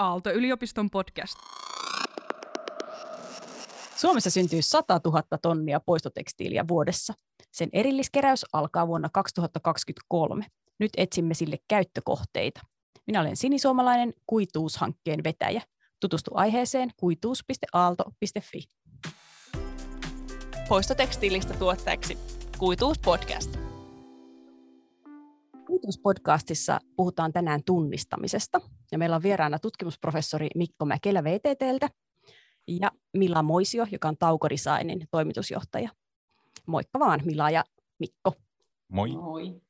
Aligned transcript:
Aalto-yliopiston 0.00 0.90
podcast. 0.90 1.34
Suomessa 3.96 4.30
syntyy 4.30 4.62
100 4.62 5.00
000 5.04 5.22
tonnia 5.42 5.80
poistotekstiiliä 5.80 6.68
vuodessa. 6.68 7.14
Sen 7.52 7.68
erilliskeräys 7.72 8.46
alkaa 8.52 8.86
vuonna 8.86 9.08
2023. 9.12 10.46
Nyt 10.78 10.90
etsimme 10.96 11.34
sille 11.34 11.58
käyttökohteita. 11.68 12.60
Minä 13.06 13.20
olen 13.20 13.36
sinisuomalainen 13.36 14.12
kuituushankkeen 14.26 15.24
vetäjä. 15.24 15.62
Tutustu 16.00 16.30
aiheeseen 16.34 16.90
kuituus.aalto.fi. 16.96 18.62
Poistotekstiilistä 20.68 21.54
tuotteeksi 21.54 22.18
Kuituus 22.58 22.98
podcast. 22.98 23.56
Kuituuspodcastissa 25.66 26.80
puhutaan 26.96 27.32
tänään 27.32 27.60
tunnistamisesta. 27.66 28.60
Ja 28.92 28.98
meillä 28.98 29.16
on 29.16 29.22
vieraana 29.22 29.58
tutkimusprofessori 29.58 30.48
Mikko 30.54 30.84
Mäkelä 30.84 31.24
VTTltä 31.24 31.88
ja 32.66 32.90
Mila 33.16 33.42
Moisio, 33.42 33.86
joka 33.92 34.08
on 34.08 34.16
Tauko 34.16 34.48
Designin 34.50 35.08
toimitusjohtaja. 35.10 35.88
Moikka 36.66 36.98
vaan 36.98 37.20
Mila 37.24 37.50
ja 37.50 37.64
Mikko. 37.98 38.32
Moi. 38.88 39.08
Moi. 39.08 39.60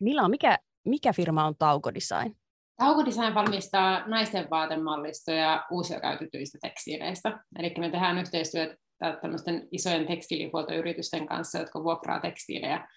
Mila, 0.00 0.28
mikä, 0.28 0.58
mikä 0.84 1.12
firma 1.12 1.44
on 1.44 1.54
Tauko 1.58 1.94
Design? 1.94 2.36
Tauko 2.76 3.04
Design 3.04 3.34
valmistaa 3.34 4.08
naisten 4.08 4.50
vaatemallistoja 4.50 5.66
uusia 5.70 6.00
käytetyistä 6.00 6.58
tekstiileistä. 6.62 7.44
Eli 7.58 7.74
me 7.78 7.90
tehdään 7.90 8.18
yhteistyötä 8.18 8.76
tämmöisten 9.22 9.68
isojen 9.72 10.06
tekstiilihuoltoyritysten 10.06 11.26
kanssa, 11.26 11.58
jotka 11.58 11.84
vuokraa 11.84 12.20
tekstiilejä 12.20 12.88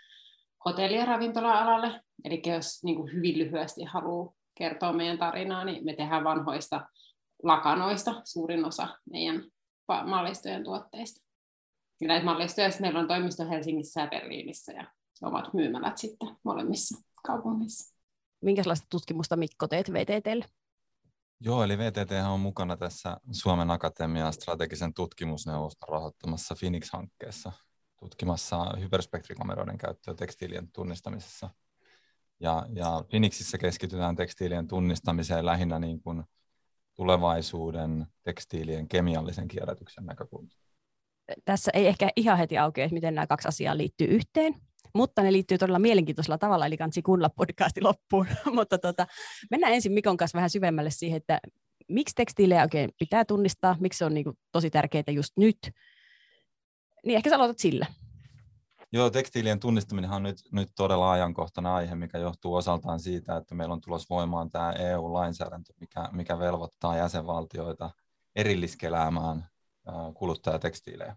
hotelli- 0.66 0.98
ja 0.98 1.06
ravintola-alalle. 1.06 2.02
Eli 2.24 2.42
jos 2.46 2.84
niin 2.84 2.96
kuin 2.96 3.14
hyvin 3.14 3.38
lyhyesti 3.38 3.84
haluaa 3.84 4.34
kertoa 4.56 4.94
meidän 4.94 5.18
tarinaa, 5.18 5.66
niin 5.66 5.86
me 5.86 5.96
tehdään 5.96 6.24
vanhoista 6.24 6.88
lakanoista 7.44 8.22
suurin 8.24 8.66
osa 8.66 8.98
meidän 9.12 9.44
mallistojen 10.06 10.64
tuotteista. 10.64 11.28
Ja 12.02 12.08
näitä 12.08 12.26
mallistoja 12.26 12.70
meillä 12.80 13.00
on 13.00 13.08
toimisto 13.08 13.50
Helsingissä 13.50 14.02
ja 14.02 14.08
Berliinissä 14.08 14.72
ja 14.72 14.92
omat 15.22 15.54
myymälät 15.54 15.98
sitten 15.98 16.38
molemmissa 16.44 16.98
kaupungissa. 17.28 17.96
Minkälaista 18.42 18.88
tutkimusta 18.90 19.36
Mikko 19.36 19.68
teet 19.68 19.94
VTTlle? 19.94 20.46
Joo, 21.40 21.64
eli 21.64 21.78
VTT 21.78 22.12
on 22.32 22.40
mukana 22.40 22.78
tässä 22.78 23.18
Suomen 23.32 23.72
Akatemian 23.72 24.34
strategisen 24.34 24.94
tutkimusneuvoston 24.94 25.90
rahoittamassa 25.90 26.56
Phoenix-hankkeessa 26.60 27.52
tutkimassa 28.00 28.66
hyperspektrikameroiden 28.80 29.78
käyttöä 29.78 30.14
tekstiilien 30.14 30.72
tunnistamisessa. 30.72 31.50
Ja, 32.42 32.66
ja 32.74 33.04
Phoenixissä 33.10 33.58
keskitytään 33.58 34.16
tekstiilien 34.16 34.68
tunnistamiseen 34.68 35.46
lähinnä 35.46 35.80
niin 35.80 36.02
kuin 36.02 36.24
tulevaisuuden 36.96 38.08
tekstiilien 38.24 38.88
kemiallisen 38.88 39.48
kierrätyksen 39.48 40.06
näkökulmasta. 40.06 40.62
Tässä 41.46 41.72
ei 41.74 41.88
ehkä 41.88 42.10
ihan 42.16 42.38
heti 42.38 42.58
auki, 42.58 42.82
että 42.82 42.94
miten 42.94 43.16
nämä 43.16 43.28
kaksi 43.28 43.48
asiaa 43.48 43.78
liittyy 43.78 44.08
yhteen, 44.08 44.56
mutta 44.96 45.22
ne 45.22 45.32
liittyy 45.32 45.58
todella 45.58 45.80
mielenkiintoisella 45.80 46.38
tavalla, 46.38 46.66
eli 46.66 46.78
kansi 46.78 47.02
kuunnella 47.02 47.30
podcasti 47.30 47.82
loppuun. 47.82 48.28
mutta 48.56 48.78
tota, 48.78 49.08
mennään 49.52 49.74
ensin 49.74 49.92
Mikon 49.92 50.18
kanssa 50.18 50.36
vähän 50.36 50.50
syvemmälle 50.50 50.90
siihen, 50.90 51.18
että 51.18 51.40
miksi 51.88 52.16
tekstiilejä 52.16 52.62
oikein 52.62 52.90
pitää 53.00 53.26
tunnistaa, 53.26 53.76
miksi 53.80 53.98
se 53.98 54.06
on 54.06 54.14
niin 54.14 54.24
kuin 54.24 54.38
tosi 54.52 54.70
tärkeää 54.70 55.04
just 55.12 55.34
nyt. 55.38 55.58
Niin 57.06 57.18
ehkä 57.18 57.30
sä 57.30 57.36
aloitat 57.36 57.60
sillä. 57.60 57.86
Joo, 58.94 59.10
tekstiilien 59.10 59.60
tunnistaminen 59.60 60.12
on 60.12 60.24
nyt, 60.24 60.38
nyt 60.52 60.70
todella 60.76 61.12
ajankohtainen 61.12 61.72
aihe, 61.72 61.96
mikä 61.96 62.18
johtuu 62.18 62.56
osaltaan 62.56 63.00
siitä, 63.00 63.38
että 63.38 63.56
meillä 63.56 63.74
on 63.74 63.82
tulossa 63.82 64.16
voimaan 64.16 64.52
tämä 64.52 64.72
EU-lainsäädäntö, 64.72 65.74
mikä, 65.80 66.10
mikä 66.12 66.40
velvoittaa 66.40 66.98
jäsenvaltioita 66.98 67.92
erilliskeläämään 68.36 69.50
kuluttajatekstiilejä. 70.14 71.16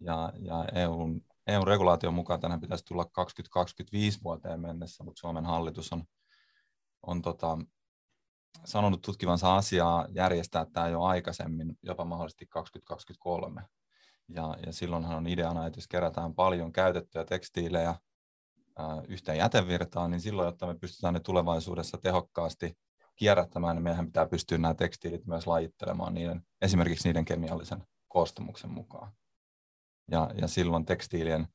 Ja, 0.00 0.32
ja 0.38 0.64
EUn, 0.72 1.20
EUn 1.46 1.66
regulaation 1.66 2.14
mukaan 2.14 2.40
tänään 2.40 2.60
pitäisi 2.60 2.84
tulla 2.84 3.04
2025 3.04 4.20
vuoteen 4.24 4.60
mennessä, 4.60 5.04
mutta 5.04 5.20
Suomen 5.20 5.46
hallitus 5.46 5.92
on, 5.92 6.04
on 7.02 7.22
tota, 7.22 7.58
sanonut 8.64 9.02
tutkivansa 9.02 9.56
asiaa 9.56 10.06
järjestää 10.14 10.66
tämä 10.72 10.88
jo 10.88 11.02
aikaisemmin, 11.02 11.78
jopa 11.82 12.04
mahdollisesti 12.04 12.46
2023. 12.46 13.62
Ja, 14.28 14.56
ja 14.66 14.72
silloinhan 14.72 15.16
on 15.16 15.26
ideana, 15.26 15.66
että 15.66 15.78
jos 15.78 15.88
kerätään 15.88 16.34
paljon 16.34 16.72
käytettyjä 16.72 17.24
tekstiilejä 17.24 17.94
ää, 18.78 19.02
yhteen 19.08 19.38
jätevirtaan, 19.38 20.10
niin 20.10 20.20
silloin, 20.20 20.46
jotta 20.46 20.66
me 20.66 20.74
pystytään 20.74 21.14
ne 21.14 21.20
tulevaisuudessa 21.20 21.98
tehokkaasti 21.98 22.78
kierrättämään, 23.16 23.76
niin 23.76 23.84
meidän 23.84 24.06
pitää 24.06 24.26
pystyä 24.26 24.58
nämä 24.58 24.74
tekstiilit 24.74 25.26
myös 25.26 25.46
lajittelemaan 25.46 26.14
niiden, 26.14 26.42
esimerkiksi 26.62 27.08
niiden 27.08 27.24
kemiallisen 27.24 27.86
koostumuksen 28.08 28.70
mukaan. 28.70 29.12
Ja, 30.10 30.30
ja 30.40 30.48
silloin 30.48 30.84
tekstiilien 30.84 31.48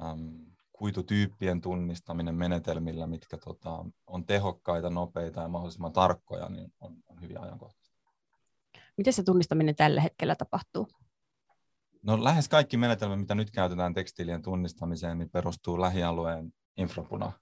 äm, 0.00 0.46
kuitutyyppien 0.72 1.60
tunnistaminen 1.60 2.34
menetelmillä, 2.34 3.06
mitkä 3.06 3.38
tota, 3.38 3.84
on 4.06 4.26
tehokkaita, 4.26 4.90
nopeita 4.90 5.42
ja 5.42 5.48
mahdollisimman 5.48 5.92
tarkkoja, 5.92 6.48
niin 6.48 6.72
on, 6.80 6.96
on 7.06 7.20
hyvin 7.20 7.40
ajankohtaista. 7.40 7.96
Miten 8.96 9.12
se 9.12 9.22
tunnistaminen 9.22 9.76
tällä 9.76 10.00
hetkellä 10.00 10.36
tapahtuu? 10.36 10.88
No 12.06 12.24
lähes 12.24 12.48
kaikki 12.48 12.76
menetelmät, 12.76 13.18
mitä 13.18 13.34
nyt 13.34 13.50
käytetään 13.50 13.94
tekstiilien 13.94 14.42
tunnistamiseen, 14.42 15.18
niin 15.18 15.30
perustuu 15.30 15.80
lähialueen 15.80 16.52
infrapuna 16.76 17.32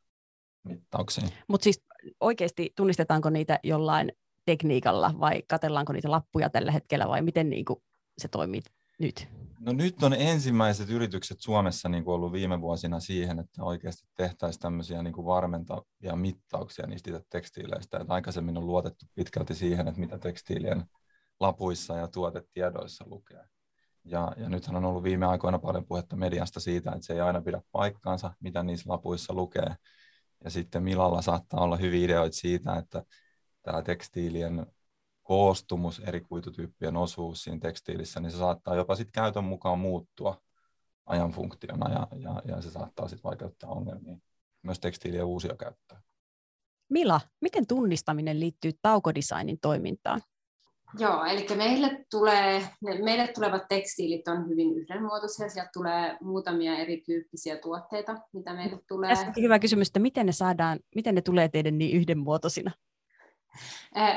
mittauksiin. 0.65 1.29
Mutta 1.49 1.65
siis 1.65 1.83
oikeasti 2.21 2.73
tunnistetaanko 2.77 3.31
niitä 3.31 3.59
jollain 3.63 4.13
tekniikalla 4.45 5.15
vai 5.21 5.43
katellaanko 5.49 5.93
niitä 5.93 6.11
lappuja 6.11 6.51
tällä 6.51 6.73
hetkellä 6.73 7.09
vai 7.09 7.23
miten 7.23 7.51
niin 7.51 7.65
kuin 7.65 7.83
se 8.19 8.29
toimii 8.29 8.61
nyt? 8.99 9.29
No 9.61 9.73
nyt 9.73 10.03
on 10.03 10.13
ensimmäiset 10.13 10.91
yritykset 10.91 11.41
Suomessa 11.41 11.89
niin 11.89 12.05
kuin 12.05 12.15
ollut 12.15 12.33
viime 12.33 12.61
vuosina 12.61 13.01
siihen, 13.01 13.39
että 13.39 13.65
oikeasti 13.65 14.09
tehtäisiin 14.15 14.61
tämmöisiä 14.61 15.03
niin 15.03 15.15
kuin 15.15 15.27
varmentavia 15.27 16.17
mittauksia 16.17 16.87
niistä 16.87 17.21
tekstiileistä. 17.31 17.99
Että 17.99 18.15
aikaisemmin 18.15 18.57
on 18.57 18.67
luotettu 18.67 19.07
pitkälti 19.15 19.55
siihen, 19.55 19.89
että 19.89 20.01
mitä 20.01 20.19
tekstiilien 20.19 20.85
lapuissa 21.41 21.97
ja 21.97 22.09
tuotetiedoissa 22.09 23.05
lukee. 23.09 23.45
Ja, 24.05 24.33
ja 24.37 24.49
nythän 24.49 24.77
on 24.77 24.85
ollut 24.85 25.03
viime 25.03 25.27
aikoina 25.27 25.59
paljon 25.59 25.87
puhetta 25.87 26.17
mediasta 26.17 26.61
siitä, 26.61 26.93
että 26.93 27.07
se 27.07 27.13
ei 27.13 27.21
aina 27.21 27.43
pidä 27.43 27.63
paikkaansa, 27.73 28.35
mitä 28.41 28.63
niissä 28.63 28.91
lapuissa 28.91 29.35
lukee. 29.35 29.77
Ja 30.45 30.51
sitten 30.51 30.83
Milalla 30.83 31.23
saattaa 31.23 31.61
olla 31.61 31.77
hyviä 31.77 32.05
ideoita 32.05 32.37
siitä, 32.37 32.77
että 32.77 33.05
tämä 33.63 33.83
tekstiilien 33.83 34.67
koostumus, 35.23 35.99
eri 35.99 36.21
kuitutyyppien 36.21 36.97
osuus 36.97 37.45
siinä 37.45 37.59
tekstiilissä, 37.61 38.21
niin 38.21 38.31
se 38.31 38.39
saattaa 38.39 38.75
jopa 38.75 38.97
sitten 38.97 39.13
käytön 39.13 39.45
mukaan 39.45 39.79
muuttua 39.79 40.43
ajan 41.07 41.31
funktiona 41.31 41.93
ja, 41.93 42.09
ja, 42.19 42.43
ja 42.45 42.63
se 42.63 42.71
saattaa 42.71 43.09
sitten 43.09 43.31
vaikeuttaa 43.31 43.71
ongelmia 43.71 44.17
myös 44.63 44.81
tekstiilien 44.81 45.25
uusia 45.25 45.57
käyttöä. 45.57 46.03
Mila, 46.89 47.21
miten 47.41 47.67
tunnistaminen 47.67 48.41
liittyy 48.41 48.71
taukodesignin 48.83 49.59
toimintaan? 49.61 50.23
Joo, 50.99 51.25
eli 51.25 51.47
meille, 51.57 52.05
tulee, 52.11 52.69
meille 53.03 53.29
tulevat 53.35 53.63
tekstiilit 53.69 54.29
on 54.29 54.49
hyvin 54.49 54.79
yhdenmuotoisia. 54.79 55.49
Sieltä 55.49 55.71
tulee 55.73 56.17
muutamia 56.21 56.77
erityyppisiä 56.79 57.57
tuotteita, 57.57 58.17
mitä 58.33 58.55
meille 58.55 58.79
tulee. 58.89 59.11
Tässäkin 59.11 59.45
hyvä 59.45 59.59
kysymys, 59.59 59.89
että 59.89 60.01
miten 60.01 60.27
ne 60.27 60.33
saadaan, 60.33 60.79
miten 60.95 61.15
ne 61.15 61.21
tulee 61.21 61.49
teidän 61.49 61.79
niin 61.79 61.97
yhdenmuotoisina? 61.97 62.71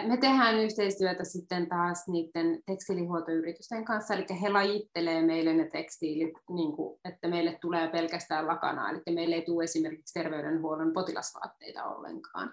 Me 0.07 0.17
tehdään 0.17 0.57
yhteistyötä 0.57 1.23
sitten 1.23 1.69
taas 1.69 2.07
niiden 2.07 2.59
tekstiilihuoltoyritysten 2.65 3.85
kanssa, 3.85 4.13
eli 4.13 4.25
he 4.41 4.49
lajittelee 4.49 5.21
meille 5.21 5.53
ne 5.53 5.69
tekstiilit, 5.71 6.33
niin 6.49 6.75
kuin, 6.75 6.99
että 7.05 7.27
meille 7.27 7.57
tulee 7.61 7.87
pelkästään 7.87 8.47
lakana, 8.47 8.89
eli 8.89 9.01
meille 9.15 9.35
ei 9.35 9.41
tule 9.41 9.63
esimerkiksi 9.63 10.13
terveydenhuollon 10.13 10.93
potilasvaatteita 10.93 11.83
ollenkaan. 11.83 12.51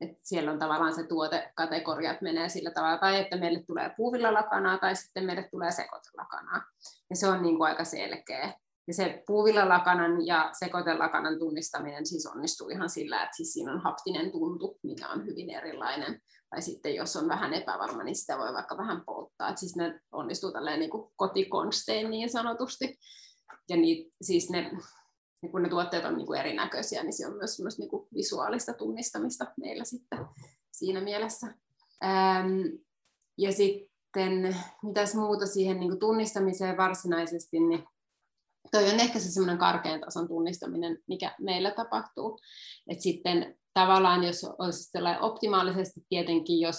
Et 0.00 0.10
siellä 0.22 0.52
on 0.52 0.58
tavallaan 0.58 0.94
se 0.94 1.06
tuotekategoriat 1.06 2.20
menee 2.20 2.48
sillä 2.48 2.70
tavalla, 2.70 2.98
tai 2.98 3.20
että 3.20 3.36
meille 3.36 3.62
tulee 3.66 3.90
puuvillalakanaa 3.96 4.78
tai 4.78 4.96
sitten 4.96 5.24
meille 5.24 5.48
tulee 5.50 5.70
sekoitellakanaa. 5.70 6.62
Ja 7.10 7.16
se 7.16 7.28
on 7.28 7.42
niin 7.42 7.56
kuin 7.56 7.68
aika 7.68 7.84
selkeä. 7.84 8.54
Ja 8.88 8.94
se 8.94 9.22
puuvillalakanan 9.26 10.26
ja 10.26 10.50
sekoitelakanan 10.58 11.38
tunnistaminen 11.38 12.06
siis 12.06 12.26
onnistuu 12.26 12.68
ihan 12.68 12.90
sillä, 12.90 13.22
että 13.22 13.36
siis 13.36 13.52
siinä 13.52 13.72
on 13.72 13.82
haptinen 13.82 14.32
tuntu, 14.32 14.78
mikä 14.82 15.08
on 15.08 15.26
hyvin 15.26 15.50
erilainen. 15.50 16.20
Tai 16.50 16.62
sitten 16.62 16.94
jos 16.94 17.16
on 17.16 17.28
vähän 17.28 17.54
epävarma, 17.54 18.02
niin 18.02 18.16
sitä 18.16 18.38
voi 18.38 18.54
vaikka 18.54 18.76
vähän 18.76 19.02
polttaa. 19.06 19.48
Et 19.48 19.58
siis 19.58 19.76
ne 19.76 20.00
onnistuu 20.12 20.52
tälleen 20.52 20.80
niin 20.80 20.90
kuin 20.90 21.12
kotikonstein 21.16 22.10
niin 22.10 22.30
sanotusti. 22.30 22.98
Ja 23.68 23.76
niin, 23.76 24.12
siis 24.22 24.50
ne 24.50 24.70
niin 25.46 25.52
kun 25.52 25.62
ne 25.62 25.68
tuotteet 25.68 26.04
on 26.04 26.16
niin 26.16 26.26
kuin 26.26 26.40
erinäköisiä, 26.40 27.02
niin 27.02 27.12
se 27.12 27.26
on 27.26 27.36
myös 27.36 27.78
niin 27.78 27.88
kuin 27.88 28.08
visuaalista 28.14 28.72
tunnistamista 28.72 29.46
meillä 29.60 29.84
sitten 29.84 30.18
siinä 30.72 31.00
mielessä. 31.00 31.54
Ähm, 32.04 32.60
ja 33.38 33.52
sitten 33.52 34.56
mitäs 34.82 35.14
muuta 35.14 35.46
siihen 35.46 35.80
niin 35.80 35.90
kuin 35.90 36.00
tunnistamiseen 36.00 36.76
varsinaisesti, 36.76 37.60
niin 37.60 37.84
toi 38.70 38.90
on 38.90 39.00
ehkä 39.00 39.18
se 39.18 39.30
semmoinen 39.30 39.58
karkean 39.58 40.00
tason 40.00 40.28
tunnistaminen, 40.28 40.98
mikä 41.08 41.34
meillä 41.40 41.70
tapahtuu. 41.70 42.38
Et 42.88 43.00
sitten 43.00 43.58
tavallaan, 43.74 44.24
jos 44.24 44.44
olisi 44.58 44.90
sellainen 44.90 45.22
optimaalisesti 45.22 46.00
tietenkin, 46.08 46.60
jos 46.60 46.76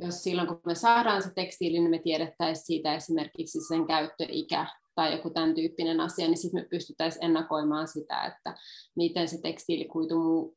jos 0.00 0.22
silloin 0.22 0.48
kun 0.48 0.60
me 0.66 0.74
saadaan 0.74 1.22
se 1.22 1.30
tekstiili, 1.34 1.78
niin 1.78 1.90
me 1.90 1.98
tiedettäisiin 1.98 2.66
siitä 2.66 2.94
esimerkiksi 2.94 3.58
sen 3.68 3.86
käyttöikä 3.86 4.66
tai 4.94 5.12
joku 5.12 5.30
tämän 5.30 5.54
tyyppinen 5.54 6.00
asia, 6.00 6.26
niin 6.26 6.38
sitten 6.38 6.62
me 6.62 6.68
pystyttäisiin 6.68 7.24
ennakoimaan 7.24 7.88
sitä, 7.88 8.24
että 8.24 8.54
miten 8.96 9.28
se 9.28 9.40
tekstiilikuitu 9.42 10.56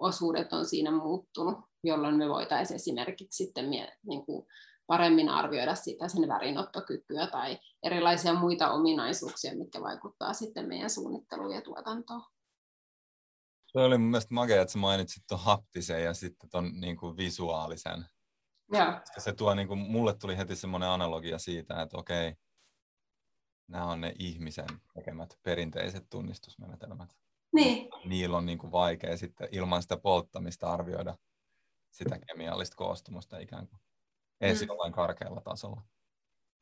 osuudet 0.00 0.52
on 0.52 0.66
siinä 0.66 0.90
muuttunut, 0.90 1.58
jolloin 1.84 2.16
me 2.16 2.28
voitaisiin 2.28 2.76
esimerkiksi 2.76 3.44
sitten 3.44 3.70
niin 4.06 4.26
kuin 4.26 4.46
paremmin 4.86 5.28
arvioida 5.28 5.74
sitä 5.74 6.08
sen 6.08 6.28
värinottokykyä 6.28 7.26
tai 7.26 7.58
erilaisia 7.82 8.34
muita 8.34 8.70
ominaisuuksia, 8.70 9.56
mitkä 9.56 9.80
vaikuttaa 9.80 10.32
sitten 10.32 10.68
meidän 10.68 10.90
suunnitteluun 10.90 11.54
ja 11.54 11.62
tuotantoon. 11.62 12.22
Se 13.66 13.78
oli 13.78 13.98
mun 13.98 14.10
mielestä 14.10 14.34
makea, 14.34 14.62
että 14.62 14.72
sä 14.72 14.78
mainitsit 14.78 15.22
tuon 15.28 15.40
haptisen 15.40 16.04
ja 16.04 16.14
sitten 16.14 16.50
tuon 16.50 16.80
niin 16.80 16.96
kuin 16.96 17.16
visuaalisen. 17.16 18.04
Joo. 18.72 18.92
Se 19.18 19.32
tuo, 19.32 19.54
niin 19.54 19.68
kuin, 19.68 19.78
mulle 19.78 20.14
tuli 20.14 20.36
heti 20.36 20.56
semmoinen 20.56 20.88
analogia 20.88 21.38
siitä, 21.38 21.82
että 21.82 21.96
okei, 21.96 22.34
nämä 23.70 23.86
on 23.86 24.00
ne 24.00 24.14
ihmisen 24.18 24.68
tekemät 24.94 25.38
perinteiset 25.42 26.06
tunnistusmenetelmät. 26.10 27.16
Niin. 27.52 27.88
Niillä 28.04 28.36
on 28.36 28.46
niin 28.46 28.58
kuin 28.58 28.72
vaikea 28.72 29.16
sitten 29.16 29.48
ilman 29.52 29.82
sitä 29.82 29.96
polttamista 29.96 30.72
arvioida 30.72 31.16
sitä 31.90 32.18
kemiallista 32.18 32.76
koostumusta 32.76 33.38
ikään 33.38 33.68
kuin. 33.68 33.80
Ei 34.40 34.54
mm. 34.54 34.60
jollain 34.66 34.92
karkealla 34.92 35.40
tasolla. 35.40 35.82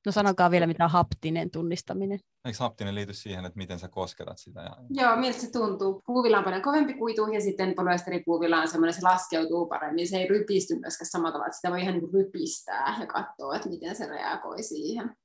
No 0.07 0.13
sanokaa 0.13 0.51
vielä, 0.51 0.67
mitä 0.67 0.85
on 0.85 0.91
haptinen 0.91 1.51
tunnistaminen. 1.51 2.19
Eikö 2.45 2.59
haptinen 2.61 2.95
liity 2.95 3.13
siihen, 3.13 3.45
että 3.45 3.57
miten 3.57 3.79
sä 3.79 3.89
kosketat 3.89 4.39
sitä? 4.39 4.61
Ja... 4.61 4.77
Joo, 4.91 5.17
miltä 5.17 5.39
se 5.39 5.51
tuntuu. 5.51 6.03
Puuvilla 6.07 6.39
on 6.39 6.45
paljon 6.45 6.63
kovempi 6.63 6.95
kuitu 6.95 7.27
ja 7.27 7.41
sitten 7.41 7.75
polyesteripuuvilla 7.75 8.61
on 8.61 8.69
semmoinen, 8.69 8.95
se 8.95 9.03
laskeutuu 9.03 9.67
paremmin. 9.67 10.09
Se 10.09 10.17
ei 10.17 10.29
rypisty 10.29 10.79
myöskään 10.79 11.09
samalla 11.11 11.33
tavalla, 11.33 11.47
että 11.47 11.57
sitä 11.57 11.71
voi 11.71 11.83
ihan 11.83 11.95
niin 11.95 12.13
rypistää 12.13 12.97
ja 13.01 13.07
katsoa, 13.07 13.57
että 13.57 13.69
miten 13.69 13.97
se 13.97 14.07
reagoi 14.07 14.63
siihen. 14.63 15.17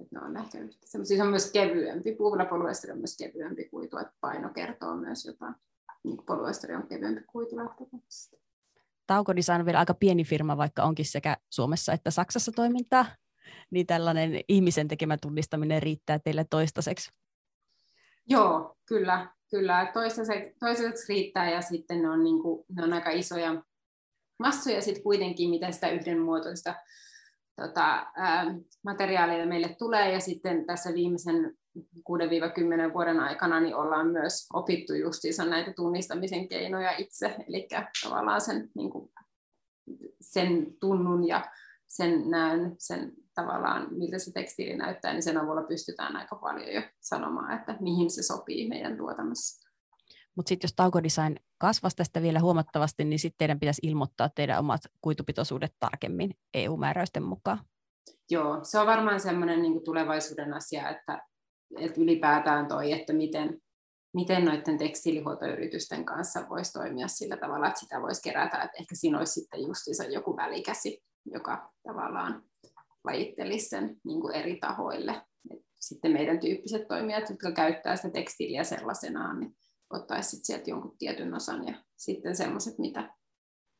Et 0.00 0.12
ne 0.12 0.20
on 0.20 0.36
ehkä 0.36 0.58
yhtä. 0.58 0.86
Se 0.86 1.22
on 1.22 1.28
myös 1.28 1.52
kevyempi. 1.52 2.14
Puuvilla 2.14 2.44
polyesteri 2.44 2.92
on 2.92 2.98
myös 2.98 3.16
kevyempi 3.16 3.68
kuitu, 3.68 3.98
että 3.98 4.12
paino 4.20 4.48
kertoo 4.48 4.96
myös 4.96 5.24
jotain. 5.24 5.54
Niin 6.04 6.24
polyesteri 6.26 6.74
on 6.74 6.86
kevyempi 6.86 7.20
kuitu 7.26 7.56
lähtökohtaisesti. 7.56 8.40
Taukodesign 9.06 9.60
on 9.60 9.66
vielä 9.66 9.78
aika 9.78 9.94
pieni 9.94 10.24
firma, 10.24 10.56
vaikka 10.56 10.82
onkin 10.82 11.04
sekä 11.04 11.36
Suomessa 11.50 11.92
että 11.92 12.10
Saksassa 12.10 12.52
toimintaa, 12.52 13.06
niin 13.70 13.86
tällainen 13.86 14.40
ihmisen 14.48 14.88
tekemä 14.88 15.16
tunnistaminen 15.16 15.82
riittää 15.82 16.18
teille 16.18 16.46
toistaiseksi. 16.50 17.10
Joo, 18.26 18.76
kyllä, 18.86 19.28
kyllä. 19.50 19.90
Toistaiseksi, 19.92 20.54
toistaiseksi 20.60 21.12
riittää 21.12 21.50
ja 21.50 21.62
sitten 21.62 22.02
ne 22.02 22.10
on, 22.10 22.24
niin 22.24 22.42
kuin, 22.42 22.64
ne 22.68 22.84
on 22.84 22.92
aika 22.92 23.10
isoja 23.10 23.62
massoja 24.38 24.82
sitten 24.82 25.02
kuitenkin, 25.02 25.50
miten 25.50 25.72
sitä 25.72 25.90
yhdenmuotoista 25.90 26.74
tota, 27.66 28.06
ää, 28.16 28.54
materiaalia 28.84 29.46
meille 29.46 29.76
tulee 29.78 30.12
ja 30.12 30.20
sitten 30.20 30.66
tässä 30.66 30.94
viimeisen 30.94 31.56
6-10 31.78 31.82
vuoden 32.92 33.20
aikana 33.20 33.60
niin 33.60 33.74
ollaan 33.74 34.06
myös 34.06 34.46
opittu 34.52 34.94
justiinsa 34.94 35.44
näitä 35.44 35.72
tunnistamisen 35.72 36.48
keinoja 36.48 36.96
itse, 36.96 37.36
eli 37.48 37.68
tavallaan 38.04 38.40
sen, 38.40 38.70
niin 38.74 38.90
kuin, 38.90 39.10
sen 40.20 40.66
tunnun 40.80 41.28
ja 41.28 41.50
sen 41.86 42.30
näön, 42.30 42.74
sen 42.78 43.12
tavallaan 43.34 43.86
miltä 43.90 44.18
se 44.18 44.32
tekstiili 44.32 44.76
näyttää, 44.76 45.12
niin 45.12 45.22
sen 45.22 45.38
avulla 45.38 45.62
pystytään 45.62 46.16
aika 46.16 46.36
paljon 46.36 46.72
jo 46.72 46.82
sanomaan, 47.00 47.58
että 47.58 47.76
mihin 47.80 48.10
se 48.10 48.22
sopii 48.22 48.68
meidän 48.68 48.96
tuotannossa. 48.96 49.68
Mutta 50.36 50.48
sitten 50.48 50.68
jos 50.68 50.74
taukodesign 50.76 51.36
kasvaisi 51.58 51.96
tästä 51.96 52.22
vielä 52.22 52.40
huomattavasti, 52.40 53.04
niin 53.04 53.18
sitten 53.18 53.38
teidän 53.38 53.60
pitäisi 53.60 53.80
ilmoittaa 53.84 54.28
teidän 54.34 54.58
omat 54.58 54.80
kuitupitoisuudet 55.00 55.74
tarkemmin 55.80 56.30
EU-määräysten 56.54 57.22
mukaan. 57.22 57.58
Joo, 58.30 58.58
se 58.62 58.78
on 58.78 58.86
varmaan 58.86 59.20
semmoinen 59.20 59.62
niin 59.62 59.84
tulevaisuuden 59.84 60.54
asia, 60.54 60.88
että, 60.88 61.22
että 61.78 62.00
ylipäätään 62.00 62.68
toi, 62.68 62.92
että 62.92 63.12
miten, 63.12 63.60
miten 64.14 64.44
noiden 64.44 64.78
tekstiilihuoltoyritysten 64.78 66.04
kanssa 66.04 66.48
voisi 66.48 66.72
toimia 66.72 67.08
sillä 67.08 67.36
tavalla, 67.36 67.68
että 67.68 67.80
sitä 67.80 68.02
voisi 68.02 68.22
kerätä, 68.22 68.62
että 68.62 68.76
ehkä 68.80 68.94
siinä 68.94 69.18
olisi 69.18 69.32
sitten 69.32 69.62
justiinsa 69.62 70.04
joku 70.04 70.36
välikäsi, 70.36 71.02
joka 71.32 71.72
tavallaan 71.82 72.42
lajittelisi 73.04 73.68
sen 73.68 73.96
niin 74.04 74.34
eri 74.34 74.56
tahoille. 74.56 75.22
Et 75.50 75.58
sitten 75.80 76.12
meidän 76.12 76.40
tyyppiset 76.40 76.88
toimijat, 76.88 77.30
jotka 77.30 77.52
käyttää 77.52 77.96
sitä 77.96 78.10
tekstiiliä 78.10 78.64
sellaisenaan, 78.64 79.40
niin 79.40 79.56
ottaisi 79.90 80.30
sit 80.30 80.44
sieltä 80.44 80.70
jonkun 80.70 80.98
tietyn 80.98 81.34
osan 81.34 81.66
ja 81.66 81.74
sitten 81.96 82.36
semmoiset, 82.36 82.78
mitä 82.78 83.14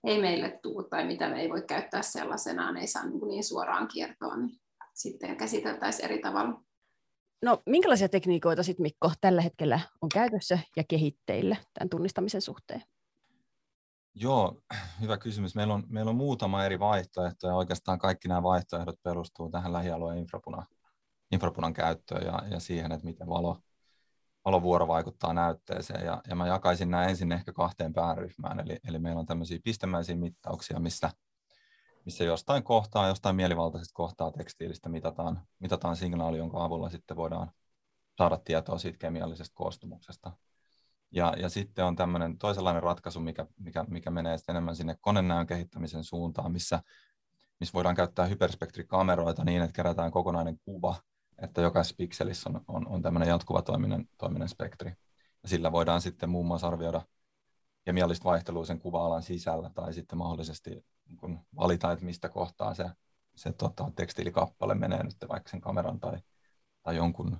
ei 0.04 0.20
meille 0.20 0.58
tule 0.62 0.88
tai 0.88 1.06
mitä 1.06 1.28
me 1.28 1.40
ei 1.40 1.48
voi 1.48 1.62
käyttää 1.62 2.02
sellaisenaan, 2.02 2.76
ei 2.76 2.86
saa 2.86 3.06
niin, 3.06 3.28
niin 3.28 3.44
suoraan 3.44 3.88
kiertoa, 3.88 4.36
niin 4.36 4.60
sitten 4.94 5.36
käsiteltäisiin 5.36 6.04
eri 6.04 6.18
tavalla. 6.18 6.62
No 7.42 7.62
minkälaisia 7.66 8.08
tekniikoita 8.08 8.62
sitten 8.62 8.82
Mikko 8.82 9.12
tällä 9.20 9.42
hetkellä 9.42 9.80
on 10.00 10.08
käytössä 10.08 10.58
ja 10.76 10.84
kehitteillä 10.88 11.56
tämän 11.74 11.88
tunnistamisen 11.88 12.42
suhteen? 12.42 12.82
Joo, 14.14 14.60
hyvä 15.00 15.16
kysymys. 15.16 15.54
Meillä 15.54 15.74
on, 15.74 15.84
meillä 15.88 16.08
on 16.08 16.16
muutama 16.16 16.64
eri 16.64 16.78
vaihtoehto 16.78 17.46
ja 17.46 17.54
oikeastaan 17.54 17.98
kaikki 17.98 18.28
nämä 18.28 18.42
vaihtoehdot 18.42 19.02
perustuu 19.02 19.50
tähän 19.50 19.72
lähialueen 19.72 20.18
infrapunan, 20.18 20.66
infrapunan 21.32 21.72
käyttöön 21.72 22.26
ja, 22.26 22.42
ja 22.50 22.60
siihen, 22.60 22.92
että 22.92 23.04
miten 23.04 23.28
valo, 23.28 23.58
valovuoro 24.48 24.88
vaikuttaa 24.88 25.32
näytteeseen. 25.32 26.06
Ja, 26.06 26.22
ja 26.28 26.36
mä 26.36 26.46
jakaisin 26.46 26.90
nämä 26.90 27.04
ensin 27.04 27.32
ehkä 27.32 27.52
kahteen 27.52 27.92
pääryhmään. 27.92 28.60
Eli, 28.60 28.78
eli 28.88 28.98
meillä 28.98 29.20
on 29.20 29.26
tämmöisiä 29.26 29.58
pistemäisiä 29.64 30.16
mittauksia, 30.16 30.80
missä, 30.80 31.10
missä 32.04 32.24
jostain 32.24 32.62
kohtaa, 32.62 33.08
jostain 33.08 33.36
mielivaltaisesta 33.36 33.94
kohtaa 33.94 34.30
tekstiilistä 34.30 34.88
mitataan, 34.88 35.40
mitataan 35.58 35.96
signaali, 35.96 36.38
jonka 36.38 36.64
avulla 36.64 36.90
sitten 36.90 37.16
voidaan 37.16 37.50
saada 38.18 38.38
tietoa 38.44 38.78
siitä 38.78 38.98
kemiallisesta 38.98 39.54
koostumuksesta. 39.54 40.32
Ja, 41.10 41.34
ja 41.38 41.48
sitten 41.48 41.84
on 41.84 41.96
tämmöinen 41.96 42.38
toisenlainen 42.38 42.82
ratkaisu, 42.82 43.20
mikä, 43.20 43.46
mikä, 43.56 43.84
mikä 43.88 44.10
menee 44.10 44.38
sitten 44.38 44.52
enemmän 44.52 44.76
sinne 44.76 44.96
konenäön 45.00 45.46
kehittämisen 45.46 46.04
suuntaan, 46.04 46.52
missä, 46.52 46.82
missä 47.60 47.72
voidaan 47.72 47.96
käyttää 47.96 48.26
hyperspektrikameroita 48.26 49.44
niin, 49.44 49.62
että 49.62 49.76
kerätään 49.76 50.10
kokonainen 50.10 50.58
kuva 50.64 50.94
että 51.42 51.60
jokaisessa 51.60 51.96
pikselissä 51.98 52.50
on, 52.50 52.64
on, 52.68 52.88
on 52.88 53.02
tämmöinen 53.02 53.28
jatkuva 53.28 53.62
toiminen, 53.62 54.08
toiminen 54.18 54.48
spektri. 54.48 54.92
Ja 55.42 55.48
sillä 55.48 55.72
voidaan 55.72 56.00
sitten 56.00 56.30
muun 56.30 56.46
muassa 56.46 56.68
arvioida 56.68 57.02
kemiallista 57.84 58.24
vaihtelua 58.24 58.64
sen 58.64 58.78
kuva-alan 58.78 59.22
sisällä 59.22 59.70
tai 59.74 59.94
sitten 59.94 60.18
mahdollisesti 60.18 60.70
niin 61.08 61.16
kun 61.16 61.38
valita, 61.56 61.92
että 61.92 62.04
mistä 62.04 62.28
kohtaa 62.28 62.74
se, 62.74 62.84
se 63.36 63.52
tota, 63.52 63.92
tekstiilikappale 63.96 64.74
menee 64.74 65.02
nyt 65.02 65.16
vaikka 65.28 65.50
sen 65.50 65.60
kameran 65.60 66.00
tai, 66.00 66.18
tai 66.82 66.96
jonkun 66.96 67.38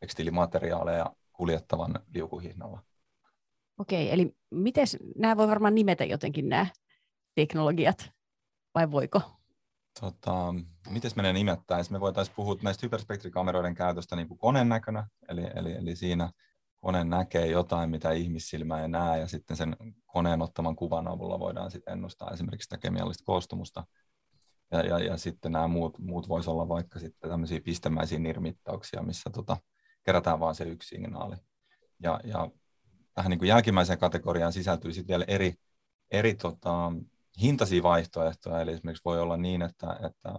tekstiilimateriaaleja 0.00 1.16
kuljettavan 1.32 1.94
liukuhihnalla. 2.14 2.82
Okei, 3.78 4.12
eli 4.12 4.36
miten 4.50 4.86
nämä 5.16 5.36
voi 5.36 5.48
varmaan 5.48 5.74
nimetä 5.74 6.04
jotenkin 6.04 6.48
nämä 6.48 6.66
teknologiat, 7.34 8.10
vai 8.74 8.90
voiko? 8.90 9.22
Tota, 10.00 10.54
miten 10.90 11.10
menee 11.16 11.32
nimettäisiin? 11.32 11.92
Me 11.92 12.00
voitaisiin 12.00 12.36
puhua 12.36 12.56
näistä 12.62 12.86
hyperspektrikameroiden 12.86 13.74
käytöstä 13.74 14.16
niin 14.16 14.28
kuin 14.28 14.38
koneen 14.38 14.68
näkönä, 14.68 15.06
eli, 15.28 15.46
eli, 15.54 15.72
eli 15.72 15.96
siinä 15.96 16.30
kone 16.80 17.04
näkee 17.04 17.46
jotain, 17.46 17.90
mitä 17.90 18.12
ihmissilmä 18.12 18.82
ei 18.82 18.88
näe, 18.88 19.20
ja 19.20 19.28
sitten 19.28 19.56
sen 19.56 19.76
koneen 20.06 20.42
ottaman 20.42 20.76
kuvan 20.76 21.08
avulla 21.08 21.38
voidaan 21.38 21.70
sitten 21.70 21.92
ennustaa 21.92 22.30
esimerkiksi 22.30 22.64
sitä 22.64 22.78
kemiallista 22.78 23.24
koostumusta. 23.24 23.84
Ja, 24.70 24.80
ja, 24.80 24.98
ja 24.98 25.16
sitten 25.16 25.52
nämä 25.52 25.68
muut, 25.68 25.98
muut 25.98 26.28
voisi 26.28 26.50
olla 26.50 26.68
vaikka 26.68 26.98
sitten 26.98 27.30
tämmöisiä 27.30 27.60
pistemäisiä 27.60 28.18
nirmittauksia, 28.18 29.02
missä 29.02 29.30
tota, 29.30 29.56
kerätään 30.04 30.40
vain 30.40 30.54
se 30.54 30.64
yksi 30.64 30.88
signaali. 30.88 31.36
Ja, 32.02 32.20
ja 32.24 32.50
tähän 33.14 33.30
niin 33.30 33.38
kuin 33.38 33.48
jälkimmäiseen 33.48 33.98
kategoriaan 33.98 34.52
sisältyy 34.52 34.92
sitten 34.92 35.08
vielä 35.14 35.24
eri, 35.28 35.54
eri 36.10 36.34
tota, 36.34 36.92
hintaisia 37.42 37.82
vaihtoehtoja, 37.82 38.60
eli 38.60 38.72
esimerkiksi 38.72 39.04
voi 39.04 39.20
olla 39.20 39.36
niin, 39.36 39.62
että, 39.62 39.98
että 40.06 40.32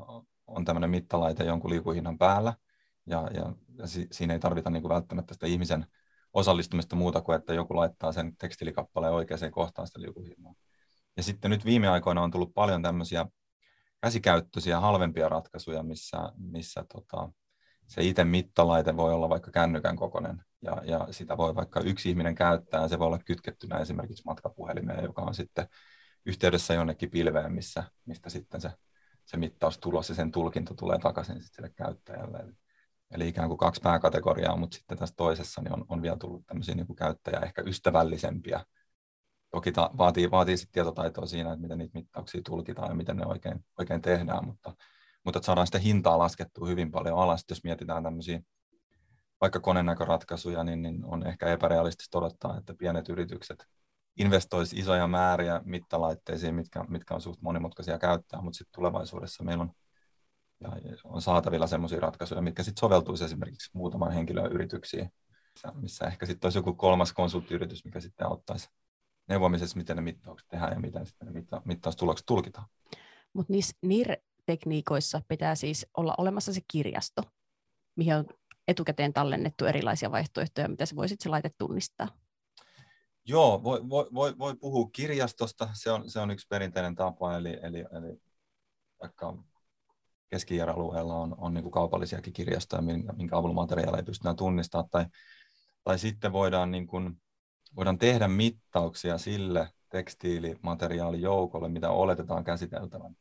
on 0.48 0.66
tämmöinen 0.66 0.90
mittalaite 0.90 1.44
jonkun 1.44 1.72
liukuhinnan 1.72 2.18
päällä, 2.18 2.54
ja, 3.06 3.30
ja, 3.34 3.54
ja 3.78 3.88
si, 3.88 4.08
siinä 4.12 4.34
ei 4.34 4.40
tarvita 4.40 4.70
niin 4.70 4.82
kuin 4.82 4.94
välttämättä 4.94 5.34
sitä 5.34 5.48
ihmisen 5.48 5.86
osallistumista 6.34 6.96
muuta 6.96 7.22
kuin, 7.22 7.36
että 7.36 7.54
joku 7.54 7.76
laittaa 7.76 8.12
sen 8.12 8.38
tekstiilikappaleen 8.38 9.14
oikeaan 9.14 9.52
kohtaan 9.52 9.88
sitä 9.88 10.02
liukuhinnaa. 10.02 10.54
Ja 11.18 11.24
sitten 11.24 11.52
nyt 11.52 11.66
viime 11.66 11.88
aikoina 11.88 12.24
on 12.24 12.32
tullut 12.32 12.54
paljon 12.54 12.82
tämmöisiä 12.82 13.26
käsikäyttöisiä, 14.02 14.80
halvempia 14.80 15.30
ratkaisuja, 15.30 15.84
missä, 15.84 16.18
missä 16.38 16.86
tota, 16.94 17.30
se 17.88 18.04
itse 18.04 18.24
mittalaite 18.24 18.98
voi 18.98 19.14
olla 19.14 19.30
vaikka 19.30 19.52
kännykän 19.52 19.96
kokoinen, 19.96 20.44
ja, 20.62 20.82
ja 20.86 21.08
sitä 21.12 21.38
voi 21.38 21.56
vaikka 21.56 21.80
yksi 21.80 22.10
ihminen 22.10 22.36
käyttää, 22.36 22.82
ja 22.82 22.88
se 22.88 23.00
voi 23.00 23.08
olla 23.08 23.20
kytkettynä 23.20 23.78
esimerkiksi 23.78 24.24
matkapuhelimeen, 24.26 25.04
joka 25.04 25.22
on 25.22 25.36
sitten 25.36 25.68
yhteydessä 26.28 26.74
jonnekin 26.74 27.12
pilveen, 27.12 27.54
missä, 27.54 27.84
mistä 28.06 28.30
sitten 28.30 28.62
se, 28.62 28.72
se 29.26 29.38
mittaustulos 29.38 30.10
ja 30.10 30.16
sen 30.16 30.32
tulkinta 30.32 30.74
tulee 30.74 31.00
takaisin 31.00 31.42
sitten 31.42 31.56
sille 31.56 31.70
käyttäjälle. 31.70 32.38
Eli, 32.38 32.54
eli 33.12 33.28
ikään 33.28 33.48
kuin 33.48 33.58
kaksi 33.58 33.82
pääkategoriaa, 33.82 34.58
mutta 34.58 34.76
sitten 34.76 34.98
tässä 34.98 35.16
toisessa 35.16 35.62
niin 35.62 35.74
on, 35.74 35.86
on 35.90 36.02
vielä 36.02 36.18
tullut 36.18 36.46
tämmöisiä 36.46 36.76
niin 36.76 36.88
kuin 36.88 36.98
käyttäjä 36.98 37.40
ehkä 37.40 37.62
ystävällisempiä 37.62 38.66
toki 39.52 39.72
ta, 39.72 39.90
vaatii, 39.98 40.32
vaatii 40.32 40.58
sit 40.58 40.72
tietotaitoa 40.72 41.26
siinä, 41.26 41.54
että 41.54 41.62
miten 41.62 41.78
niitä 41.78 42.00
mittauksia 42.00 42.42
tulkitaan 42.46 42.90
ja 42.90 42.96
miten 42.96 43.18
ne 43.18 43.26
oikein, 43.26 43.66
oikein 43.80 44.02
tehdään, 44.02 44.46
mutta, 44.46 44.74
mutta 45.24 45.38
että 45.38 45.46
saadaan 45.46 45.68
sitä 45.68 45.80
hintaa 45.80 46.18
laskettua 46.18 46.68
hyvin 46.68 46.92
paljon 46.92 47.20
alas, 47.20 47.46
jos 47.50 47.64
mietitään 47.64 48.04
tämmöisiä 48.04 48.42
vaikka 49.42 49.60
konenäköratkaisuja, 49.60 50.64
niin, 50.64 50.82
niin 50.82 51.06
on 51.06 51.28
ehkä 51.28 51.48
epärealistista 51.48 52.18
odottaa, 52.18 52.58
että 52.58 52.74
pienet 52.74 53.10
yritykset 53.10 53.68
investoisi 54.18 54.80
isoja 54.80 55.08
määriä 55.08 55.62
mittalaitteisiin, 55.66 56.56
mitkä, 56.56 56.84
mitkä 56.88 57.14
on 57.14 57.22
suht 57.22 57.42
monimutkaisia 57.42 58.00
käyttää, 58.00 58.42
mutta 58.42 58.58
sitten 58.58 58.76
tulevaisuudessa 58.76 59.44
meillä 59.44 59.62
on, 59.62 59.72
ja 60.62 60.70
on 61.04 61.22
saatavilla 61.22 61.68
sellaisia 61.68 62.00
ratkaisuja, 62.00 62.42
mitkä 62.42 62.64
sitten 62.64 62.80
soveltuisi 62.80 63.24
esimerkiksi 63.24 63.70
muutaman 63.74 64.12
henkilön 64.12 64.52
yrityksiin, 64.52 65.12
missä, 65.74 66.06
ehkä 66.06 66.26
sitten 66.26 66.48
olisi 66.48 66.60
joku 66.60 66.74
kolmas 66.74 67.14
konsulttiyritys, 67.14 67.86
mikä 67.86 68.00
sitten 68.00 68.28
auttaisi 68.28 68.70
neuvomisessa, 69.28 69.78
miten 69.78 69.96
ne 69.96 70.02
mittaukset 70.02 70.48
tehdään 70.48 70.74
ja 70.74 70.80
miten 70.80 71.06
sitten 71.06 71.28
ne 71.28 71.34
mitta- 71.34 71.62
mittaustulokset 71.66 72.26
tulkitaan. 72.26 72.68
Mutta 73.34 73.54
niissä 73.54 73.78
NIR-tekniikoissa 73.82 75.22
pitää 75.28 75.56
siis 75.56 75.88
olla 75.98 76.16
olemassa 76.18 76.54
se 76.54 76.62
kirjasto, 76.72 77.22
mihin 77.96 78.16
on 78.16 78.26
etukäteen 78.68 79.14
tallennettu 79.14 79.66
erilaisia 79.66 80.12
vaihtoehtoja, 80.12 80.68
mitä 80.68 80.86
se 80.86 80.96
voi 80.96 81.10
sitten 81.10 81.24
se 81.24 81.30
laite 81.30 81.52
tunnistaa. 81.58 82.08
Joo, 83.30 83.64
voi, 83.64 83.90
voi, 83.90 84.08
voi, 84.14 84.38
voi 84.38 84.56
puhua 84.56 84.90
kirjastosta, 84.92 85.70
se 85.74 85.92
on, 85.92 86.10
se 86.10 86.20
on 86.20 86.32
yksi 86.32 86.48
perinteinen 86.50 86.96
tapa, 86.96 87.38
eli, 87.38 87.60
eli, 87.62 87.80
eli 87.80 88.22
vaikka 89.02 89.38
keski 90.30 90.62
alueella 90.62 91.16
on, 91.16 91.36
on 91.38 91.54
niin 91.54 91.72
kaupallisiakin 91.72 92.34
kirjastoja, 92.34 92.82
minkä, 92.82 93.14
minkä 93.14 93.38
avulla 93.38 93.54
materiaaleja 93.54 94.04
pystytään 94.04 94.36
tunnistamaan, 94.36 94.90
tai, 94.90 95.06
tai 95.84 96.00
sitten 96.00 96.34
voidaan, 96.34 96.72
niin 96.72 96.88
kuin, 96.88 97.22
voidaan 97.76 97.98
tehdä 97.98 98.28
mittauksia 98.28 99.18
sille 99.18 99.70
tekstiilimateriaalijoukolle, 99.90 101.70
mitä 101.70 101.90
oletetaan 101.90 102.44
käsiteltävän, 102.44 103.18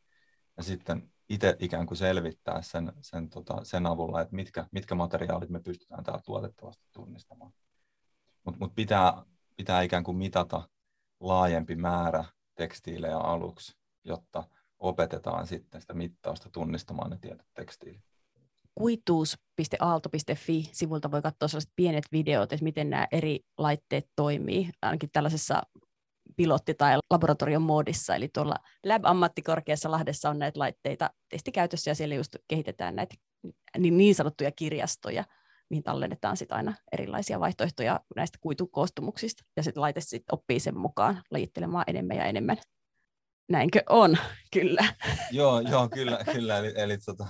ja 0.57 0.63
sitten 0.63 1.13
itse 1.29 1.57
ikään 1.59 1.87
kuin 1.87 1.99
selvittää 1.99 2.63
sen, 2.63 2.93
sen, 3.01 3.29
tota, 3.31 3.65
sen 3.65 3.87
avulla, 3.87 4.21
että 4.21 4.37
mitkä, 4.37 4.67
mitkä 4.73 4.95
materiaalit 4.95 5.51
me 5.51 5.61
pystytään 5.61 6.05
täällä 6.05 6.23
tuotettavasti 6.27 6.85
tunnistamaan. 6.93 7.53
Mutta 8.45 8.59
mut 8.59 8.75
pitää, 8.75 9.23
pitää 9.57 9.83
ikään 9.83 10.05
kuin 10.05 10.17
mitata 10.17 10.69
laajempi 11.21 11.77
määrä 11.77 12.25
tekstiilejä 12.55 13.19
aluksi, 13.19 13.77
jotta 14.05 14.45
opetetaan 14.79 15.47
sitten 15.47 15.81
sitä 15.81 15.95
mittausta 15.95 16.51
tunnistamaan 16.51 17.11
ne 17.11 17.19
tietyt 17.21 17.47
tekstiilit. 17.55 18.05
Kuituus.aalto.fi-sivulta 18.75 21.11
voi 21.11 21.23
katsoa 21.23 21.49
sellaiset 21.49 21.73
pienet 21.77 22.05
videot, 22.13 22.53
että 22.53 22.65
miten 22.65 22.91
nämä 22.91 23.07
eri 23.13 23.41
laitteet 23.59 24.09
toimii, 24.17 24.71
ainakin 24.83 25.11
tällaisessa 25.13 25.63
pilotti- 26.37 26.75
tai 26.75 26.99
laboratorion 27.11 27.63
moodissa, 27.63 28.15
eli 28.15 28.29
tuolla 28.29 28.57
Lab-ammattikorkeassa 28.87 29.91
Lahdessa 29.91 30.31
on 30.31 30.39
näitä 30.39 30.59
laitteita 30.59 31.11
testikäytössä, 31.29 31.91
ja 31.91 31.95
siellä 31.95 32.15
just 32.15 32.37
kehitetään 32.49 32.97
näitä 32.97 33.15
niin 33.79 34.15
sanottuja 34.15 34.53
kirjastoja, 34.53 35.25
mihin 35.71 35.83
tallennetaan 35.83 36.37
sit 36.37 36.53
aina 36.53 36.75
erilaisia 36.93 37.41
vaihtoehtoja 37.41 38.01
näistä 38.17 38.39
kuitukoostumuksista, 38.41 39.45
ja 39.57 39.63
sitten 39.63 39.81
laite 39.81 40.01
sit 40.01 40.23
oppii 40.33 40.61
sen 40.61 40.79
mukaan 40.79 41.23
lajittelemaan 41.31 41.85
enemmän 41.87 42.17
ja 42.17 42.25
enemmän. 42.25 42.57
Näinkö 43.49 43.83
on? 43.89 44.19
Kyllä. 44.55 44.95
Joo, 45.31 45.61
joo 45.61 45.89
kyllä, 45.89 46.19
kyllä. 46.33 46.59
Eli, 46.59 46.73
eli 46.77 46.99
tota, 46.99 47.27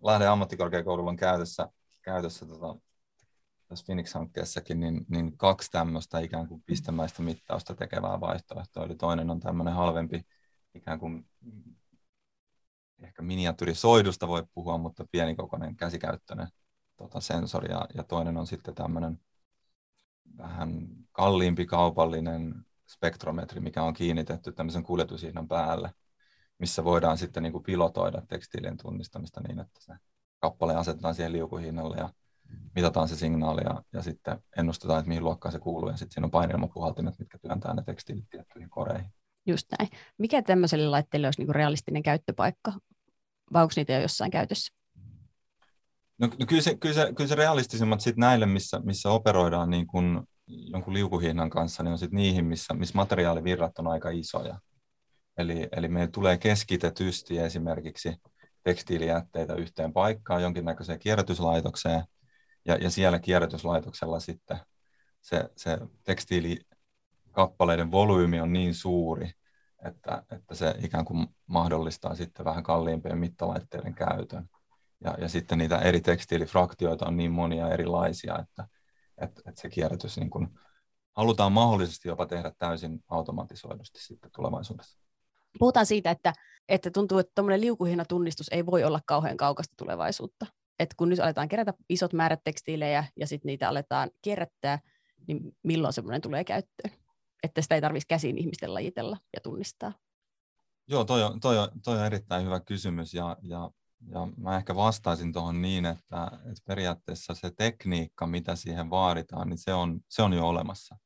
Lahden 0.00 0.30
ammattikorkeakoululla 0.30 1.10
on 1.10 1.16
käytössä, 1.16 1.68
käytössä 2.02 2.46
tota, 2.46 2.76
tässä 3.68 3.84
Phoenix-hankkeessakin 3.84 4.80
niin, 4.80 5.06
niin 5.08 5.36
kaksi 5.36 5.70
tämmöistä 5.70 6.18
ikään 6.18 6.48
kuin 6.48 6.62
pistemäistä 6.66 7.22
mittausta 7.22 7.74
tekevää 7.74 8.20
vaihtoehtoa. 8.20 8.84
Eli 8.84 8.96
toinen 8.96 9.30
on 9.30 9.40
tämmöinen 9.40 9.74
halvempi 9.74 10.26
ikään 10.74 10.98
kuin 10.98 11.26
ehkä 13.02 13.22
miniatyrisoidusta 13.22 14.28
voi 14.28 14.44
puhua, 14.54 14.78
mutta 14.78 15.04
pienikokoinen 15.12 15.76
käsikäyttöinen 15.76 16.48
tota, 16.96 17.20
sensori. 17.20 17.70
Ja, 17.70 17.86
ja 17.94 18.02
toinen 18.02 18.36
on 18.36 18.46
sitten 18.46 18.74
tämmöinen 18.74 19.20
vähän 20.38 20.88
kalliimpi 21.12 21.66
kaupallinen 21.66 22.54
spektrometri, 22.86 23.60
mikä 23.60 23.82
on 23.82 23.94
kiinnitetty 23.94 24.52
tämmöisen 24.52 24.82
kuljetushinnan 24.82 25.48
päälle, 25.48 25.94
missä 26.58 26.84
voidaan 26.84 27.18
sitten 27.18 27.42
niin 27.42 27.52
kuin 27.52 27.64
pilotoida 27.64 28.22
tekstiilien 28.28 28.76
tunnistamista 28.76 29.40
niin, 29.40 29.60
että 29.60 29.80
se 29.80 29.94
kappale 30.38 30.76
asetetaan 30.76 31.14
siihen 31.14 31.32
liukuhinnalle 31.32 31.96
ja 31.96 32.08
mitataan 32.74 33.08
se 33.08 33.16
signaali 33.16 33.60
ja, 33.64 33.82
ja 33.92 34.02
sitten 34.02 34.42
ennustetaan, 34.58 34.98
että 34.98 35.08
mihin 35.08 35.24
luokkaan 35.24 35.52
se 35.52 35.58
kuuluu, 35.58 35.88
ja 35.88 35.96
sitten 35.96 36.14
siinä 36.14 36.24
on 36.24 36.30
painelmapuhaltimet, 36.30 37.18
mitkä 37.18 37.38
työntää 37.38 37.74
ne 37.74 37.82
tekstiilit 37.82 38.28
tiettyihin 38.30 38.70
koreihin. 38.70 39.10
Just 39.46 39.66
näin. 39.78 39.90
Mikä 40.18 40.42
tämmöiselle 40.42 40.88
laitteelle 40.88 41.26
olisi 41.26 41.40
niinku 41.40 41.52
realistinen 41.52 42.02
käyttöpaikka, 42.02 42.72
vai 43.52 43.62
onko 43.62 43.72
niitä 43.76 43.92
jo 43.92 44.00
jossain 44.00 44.30
käytössä? 44.30 44.74
No, 46.18 46.26
no 46.26 46.46
kyllä, 46.48 46.62
se, 46.62 46.76
kyllä, 46.76 46.94
se, 46.94 47.12
kyllä 47.16 47.28
se 47.28 47.34
realistisimmat 47.34 48.00
sit 48.00 48.16
näille, 48.16 48.46
missä, 48.46 48.80
missä 48.84 49.10
operoidaan 49.10 49.70
niin 49.70 49.86
kun 49.86 50.26
jonkun 50.46 50.94
liukuhinnan 50.94 51.50
kanssa, 51.50 51.82
niin 51.82 51.92
on 51.92 51.98
sitten 51.98 52.16
niihin, 52.16 52.44
missä, 52.44 52.74
missä 52.74 52.96
materiaalivirrat 52.96 53.78
on 53.78 53.86
aika 53.86 54.10
isoja. 54.10 54.58
Eli, 55.38 55.68
eli 55.76 55.88
meillä 55.88 56.10
tulee 56.10 56.38
keskitetysti 56.38 57.38
esimerkiksi 57.38 58.14
tekstiilijätteitä 58.62 59.54
yhteen 59.54 59.92
paikkaan, 59.92 60.42
jonkinnäköiseen 60.42 60.98
kierrätyslaitokseen, 60.98 62.04
ja, 62.64 62.74
ja 62.74 62.90
siellä 62.90 63.18
kierrätyslaitoksella 63.18 64.20
sitten 64.20 64.58
se, 65.20 65.50
se 65.56 65.78
tekstiilikappaleiden 66.04 67.90
volyymi 67.90 68.40
on 68.40 68.52
niin 68.52 68.74
suuri, 68.74 69.30
että, 69.84 70.22
että 70.32 70.54
se 70.54 70.74
ikään 70.82 71.04
kuin 71.04 71.26
mahdollistaa 71.46 72.14
sitten 72.14 72.44
vähän 72.44 72.62
kalliimpien 72.62 73.18
mittalaitteiden 73.18 73.94
käytön. 73.94 74.48
Ja, 75.04 75.14
ja 75.18 75.28
sitten 75.28 75.58
niitä 75.58 75.78
eri 75.78 76.00
tekstiilifraktioita 76.00 77.06
on 77.06 77.16
niin 77.16 77.30
monia 77.30 77.68
erilaisia, 77.68 78.38
että, 78.38 78.66
että, 79.18 79.42
että 79.48 79.60
se 79.60 79.68
kierrätys 79.68 80.16
niin 80.16 80.30
kuin 80.30 80.48
halutaan 81.16 81.52
mahdollisesti 81.52 82.08
jopa 82.08 82.26
tehdä 82.26 82.52
täysin 82.58 83.04
automatisoidusti 83.08 84.02
sitten 84.02 84.30
tulevaisuudessa. 84.34 84.98
Puhutaan 85.58 85.86
siitä, 85.86 86.10
että, 86.10 86.32
että 86.68 86.90
tuntuu, 86.90 87.18
että 87.18 87.32
tuommoinen 87.34 87.60
liukuhinnatunnistus 87.60 88.46
ei 88.50 88.66
voi 88.66 88.84
olla 88.84 89.00
kauhean 89.06 89.36
kaukasta 89.36 89.74
tulevaisuutta 89.76 90.46
että 90.78 90.94
kun 90.96 91.08
nyt 91.08 91.20
aletaan 91.20 91.48
kerätä 91.48 91.74
isot 91.88 92.12
määrät 92.12 92.40
tekstiilejä 92.44 93.04
ja 93.16 93.26
sitten 93.26 93.46
niitä 93.46 93.68
aletaan 93.68 94.10
kierrättää, 94.22 94.78
niin 95.26 95.56
milloin 95.62 95.92
semmoinen 95.92 96.20
tulee 96.20 96.44
käyttöön? 96.44 96.94
Että 97.42 97.62
sitä 97.62 97.74
ei 97.74 97.80
tarvitsisi 97.80 98.08
käsin 98.08 98.38
ihmisten 98.38 98.74
lajitella 98.74 99.16
ja 99.34 99.40
tunnistaa. 99.40 99.92
Joo, 100.88 101.04
toi 101.04 101.22
on, 101.22 101.40
toi 101.40 101.58
on, 101.58 101.68
toi 101.84 101.98
on 101.98 102.06
erittäin 102.06 102.44
hyvä 102.44 102.60
kysymys 102.60 103.14
ja, 103.14 103.36
ja, 103.42 103.70
ja 104.10 104.28
mä 104.36 104.56
ehkä 104.56 104.76
vastaisin 104.76 105.32
tuohon 105.32 105.62
niin, 105.62 105.86
että, 105.86 106.30
että 106.34 106.62
periaatteessa 106.66 107.34
se 107.34 107.50
tekniikka, 107.58 108.26
mitä 108.26 108.56
siihen 108.56 108.90
vaaditaan, 108.90 109.48
niin 109.48 109.58
se 109.58 109.74
on, 109.74 110.00
se 110.08 110.22
on 110.22 110.32
jo 110.32 110.48
olemassa. 110.48 110.96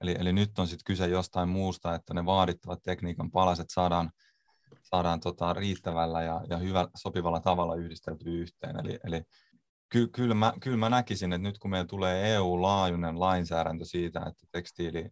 Eli, 0.00 0.16
eli 0.18 0.32
nyt 0.32 0.58
on 0.58 0.68
sitten 0.68 0.84
kyse 0.84 1.06
jostain 1.06 1.48
muusta, 1.48 1.94
että 1.94 2.14
ne 2.14 2.26
vaadittavat 2.26 2.82
tekniikan 2.82 3.30
palaset 3.30 3.66
saadaan 3.70 4.10
saadaan 4.82 5.20
tota 5.20 5.52
riittävällä 5.52 6.22
ja, 6.22 6.40
ja 6.50 6.56
hyvä, 6.56 6.88
sopivalla 6.96 7.40
tavalla 7.40 7.74
yhdisteltyä 7.74 8.32
yhteen. 8.32 8.80
Eli, 8.80 8.98
eli 9.04 9.22
ky, 9.88 10.08
kyllä, 10.08 10.34
mä, 10.34 10.52
kyllä 10.60 10.76
mä 10.76 10.90
näkisin, 10.90 11.32
että 11.32 11.48
nyt 11.48 11.58
kun 11.58 11.70
meillä 11.70 11.86
tulee 11.86 12.34
EU-laajuinen 12.34 13.20
lainsäädäntö 13.20 13.84
siitä, 13.84 14.20
että 14.20 14.46
tekstiili, 14.52 15.10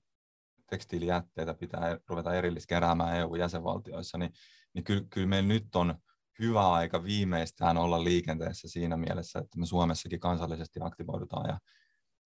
tekstiilijätteitä 0.71 1.55
pitää 1.55 1.99
ruveta 2.09 2.35
erilliskeräämään 2.35 3.17
EU-jäsenvaltioissa, 3.17 4.19
niin, 4.19 4.33
niin 4.75 4.85
kyllä, 4.85 5.03
kyllä 5.11 5.27
meillä 5.27 5.49
nyt 5.49 5.77
on 5.77 5.95
hyvä 6.43 6.73
aika 6.73 7.05
viimeistään 7.05 7.77
olla 7.77 8.05
liikenteessä 8.05 8.69
siinä 8.69 8.97
mielessä, 8.97 9.39
että 9.39 9.59
me 9.59 9.67
Suomessakin 9.67 10.21
kansallisesti 10.21 10.81
aktivoidutaan 10.83 11.49
ja, 11.49 11.59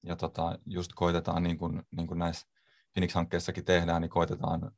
ja 0.02 0.16
tota, 0.16 0.58
just 0.66 0.92
koitetaan, 0.94 1.42
niin 1.42 1.58
kuin, 1.58 1.82
niin 1.96 2.06
kuin 2.06 2.18
näissä 2.18 2.46
Phoenix-hankkeessakin 2.92 3.64
tehdään, 3.64 4.02
niin 4.02 4.10
koitetaan 4.10 4.70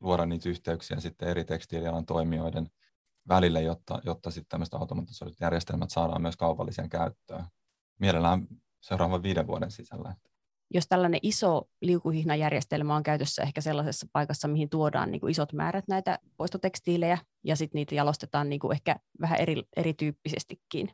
luoda 0.00 0.26
niitä 0.26 0.48
yhteyksiä 0.48 1.00
sitten 1.00 1.28
eri 1.28 1.44
tekstiilialan 1.44 2.06
toimijoiden 2.06 2.70
välille, 3.28 3.62
jotta, 3.62 4.00
jotta 4.04 4.30
sitten 4.30 4.48
tämmöiset 4.48 4.74
automatisoidut 4.74 5.40
järjestelmät 5.40 5.90
saadaan 5.90 6.22
myös 6.22 6.36
kaupalliseen 6.36 6.88
käyttöön. 6.88 7.44
Mielellään 7.98 8.46
seuraavan 8.80 9.22
viiden 9.22 9.46
vuoden 9.46 9.70
sisällä. 9.70 10.14
Jos 10.74 10.86
tällainen 10.88 11.20
iso 11.22 11.62
liukuhihnajärjestelmä 11.82 12.96
on 12.96 13.02
käytössä 13.02 13.42
ehkä 13.42 13.60
sellaisessa 13.60 14.06
paikassa, 14.12 14.48
mihin 14.48 14.70
tuodaan 14.70 15.10
niin 15.10 15.20
kuin 15.20 15.30
isot 15.30 15.52
määrät 15.52 15.84
näitä 15.88 16.18
poistotekstiilejä 16.36 17.18
ja 17.44 17.56
sitten 17.56 17.78
niitä 17.78 17.94
jalostetaan 17.94 18.48
niin 18.48 18.60
kuin 18.60 18.72
ehkä 18.72 18.96
vähän 19.20 19.40
eri, 19.40 19.62
erityyppisestikin, 19.76 20.90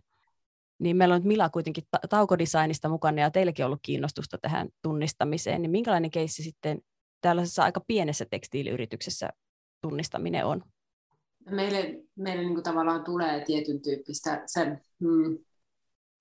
niin 0.79 0.97
meillä 0.97 1.15
on 1.15 1.21
nyt 1.21 1.29
Mila 1.29 1.49
kuitenkin 1.51 1.85
ta- 1.91 2.09
taukodesignista 2.09 2.89
mukana 2.89 3.21
ja 3.21 3.31
teilläkin 3.31 3.65
on 3.65 3.67
ollut 3.67 3.81
kiinnostusta 3.83 4.39
tähän 4.39 4.69
tunnistamiseen, 4.83 5.63
niin 5.63 5.71
minkälainen 5.71 6.11
keissi 6.11 6.43
sitten 6.43 6.79
tällaisessa 7.21 7.65
aika 7.65 7.81
pienessä 7.87 8.25
tekstiiliyrityksessä 8.31 9.31
tunnistaminen 9.83 10.47
on? 10.47 10.65
Meille, 11.51 12.05
meille 12.17 12.43
niin 12.43 12.55
kuin 12.55 12.65
tavallaan 12.65 13.05
tulee 13.05 13.45
tietyn 13.45 13.83
tyyppistä 13.83 14.43
se, 14.47 14.79
hmm, 15.01 15.39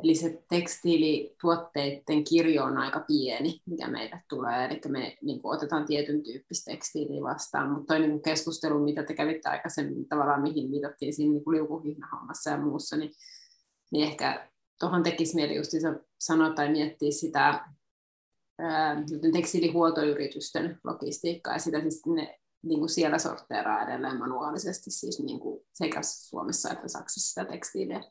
Eli 0.03 0.15
se 0.15 0.43
tekstiilituotteiden 0.49 2.23
kirjo 2.23 2.63
on 2.63 2.77
aika 2.77 2.99
pieni, 2.99 3.61
mikä 3.65 3.87
meille 3.87 4.23
tulee. 4.29 4.65
Eli 4.65 4.81
me 4.87 5.17
niin 5.21 5.41
kuin, 5.41 5.55
otetaan 5.55 5.85
tietyn 5.85 6.23
tyyppistä 6.23 6.71
tekstiiliä 6.71 7.21
vastaan. 7.21 7.71
Mutta 7.71 7.93
toi 7.93 8.07
niin 8.07 8.21
keskustelu, 8.21 8.79
mitä 8.83 9.03
te 9.03 9.13
kävitte 9.13 9.49
aikaisemmin, 9.49 10.07
tavallaan 10.07 10.41
mihin 10.41 10.71
viitattiin 10.71 11.13
siinä 11.13 11.33
niin 11.33 11.43
liukuhihnahommassa 11.51 12.49
ja 12.49 12.57
muussa, 12.57 12.97
niin, 12.97 13.11
niin 13.91 14.07
ehkä 14.07 14.49
tuohon 14.79 15.03
tekisi 15.03 15.35
mieli 15.35 15.55
just 15.55 15.71
sanoa 16.19 16.53
tai 16.53 16.71
miettiä 16.71 17.11
sitä 17.11 17.65
ää, 18.59 19.03
tekstiilihuoltoyritysten 19.33 20.79
logistiikkaa 20.83 21.53
ja 21.53 21.59
sitä 21.59 21.81
siis 21.81 22.05
ne 22.05 22.39
niin 22.63 22.79
kuin 22.79 22.89
siellä 22.89 23.17
sorteeraa 23.17 23.83
edelleen 23.83 24.19
manuaalisesti 24.19 24.91
siis 24.91 25.19
niin 25.19 25.39
kuin 25.39 25.65
sekä 25.73 25.99
Suomessa 26.03 26.71
että 26.71 26.87
Saksassa 26.87 27.29
sitä 27.29 27.51
tekstiiliä. 27.51 28.03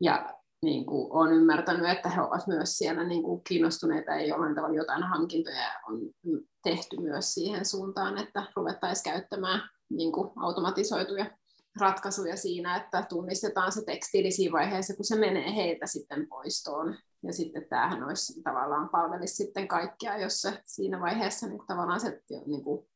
Ja 0.00 0.38
niin 0.62 0.86
kuin 0.86 1.12
olen 1.12 1.32
ymmärtänyt, 1.32 1.90
että 1.90 2.08
he 2.08 2.20
ovat 2.20 2.46
myös 2.46 2.78
siellä 2.78 3.04
niin 3.04 3.22
kuin 3.22 3.44
kiinnostuneita 3.44 4.10
ja 4.10 4.26
jollain 4.26 4.54
tavalla 4.54 4.76
jotain 4.76 5.02
hankintoja 5.02 5.72
on 5.88 6.00
tehty 6.62 6.96
myös 7.00 7.34
siihen 7.34 7.64
suuntaan, 7.64 8.18
että 8.18 8.42
ruvettaisiin 8.56 9.12
käyttämään 9.12 9.60
niin 9.90 10.12
kuin 10.12 10.30
automatisoituja 10.36 11.26
ratkaisuja 11.80 12.36
siinä, 12.36 12.76
että 12.76 13.06
tunnistetaan 13.08 13.72
se 13.72 13.84
tekstiili 13.84 14.30
siinä 14.30 14.52
vaiheessa, 14.52 14.96
kun 14.96 15.04
se 15.04 15.16
menee 15.16 15.54
heiltä 15.54 15.86
sitten 15.86 16.28
poistoon. 16.28 16.96
Ja 17.22 17.32
sitten 17.32 17.66
tämähän 17.68 18.04
olisi 18.04 18.42
tavallaan 18.42 18.88
palvelisi 18.88 19.34
sitten 19.34 19.68
kaikkia, 19.68 20.18
jos 20.18 20.40
se 20.40 20.62
siinä 20.64 21.00
vaiheessa 21.00 21.46
niin 21.46 21.58
kuin 21.58 21.66
tavallaan 21.66 22.00
se, 22.00 22.22
niin 22.46 22.64
kuin, 22.64 22.86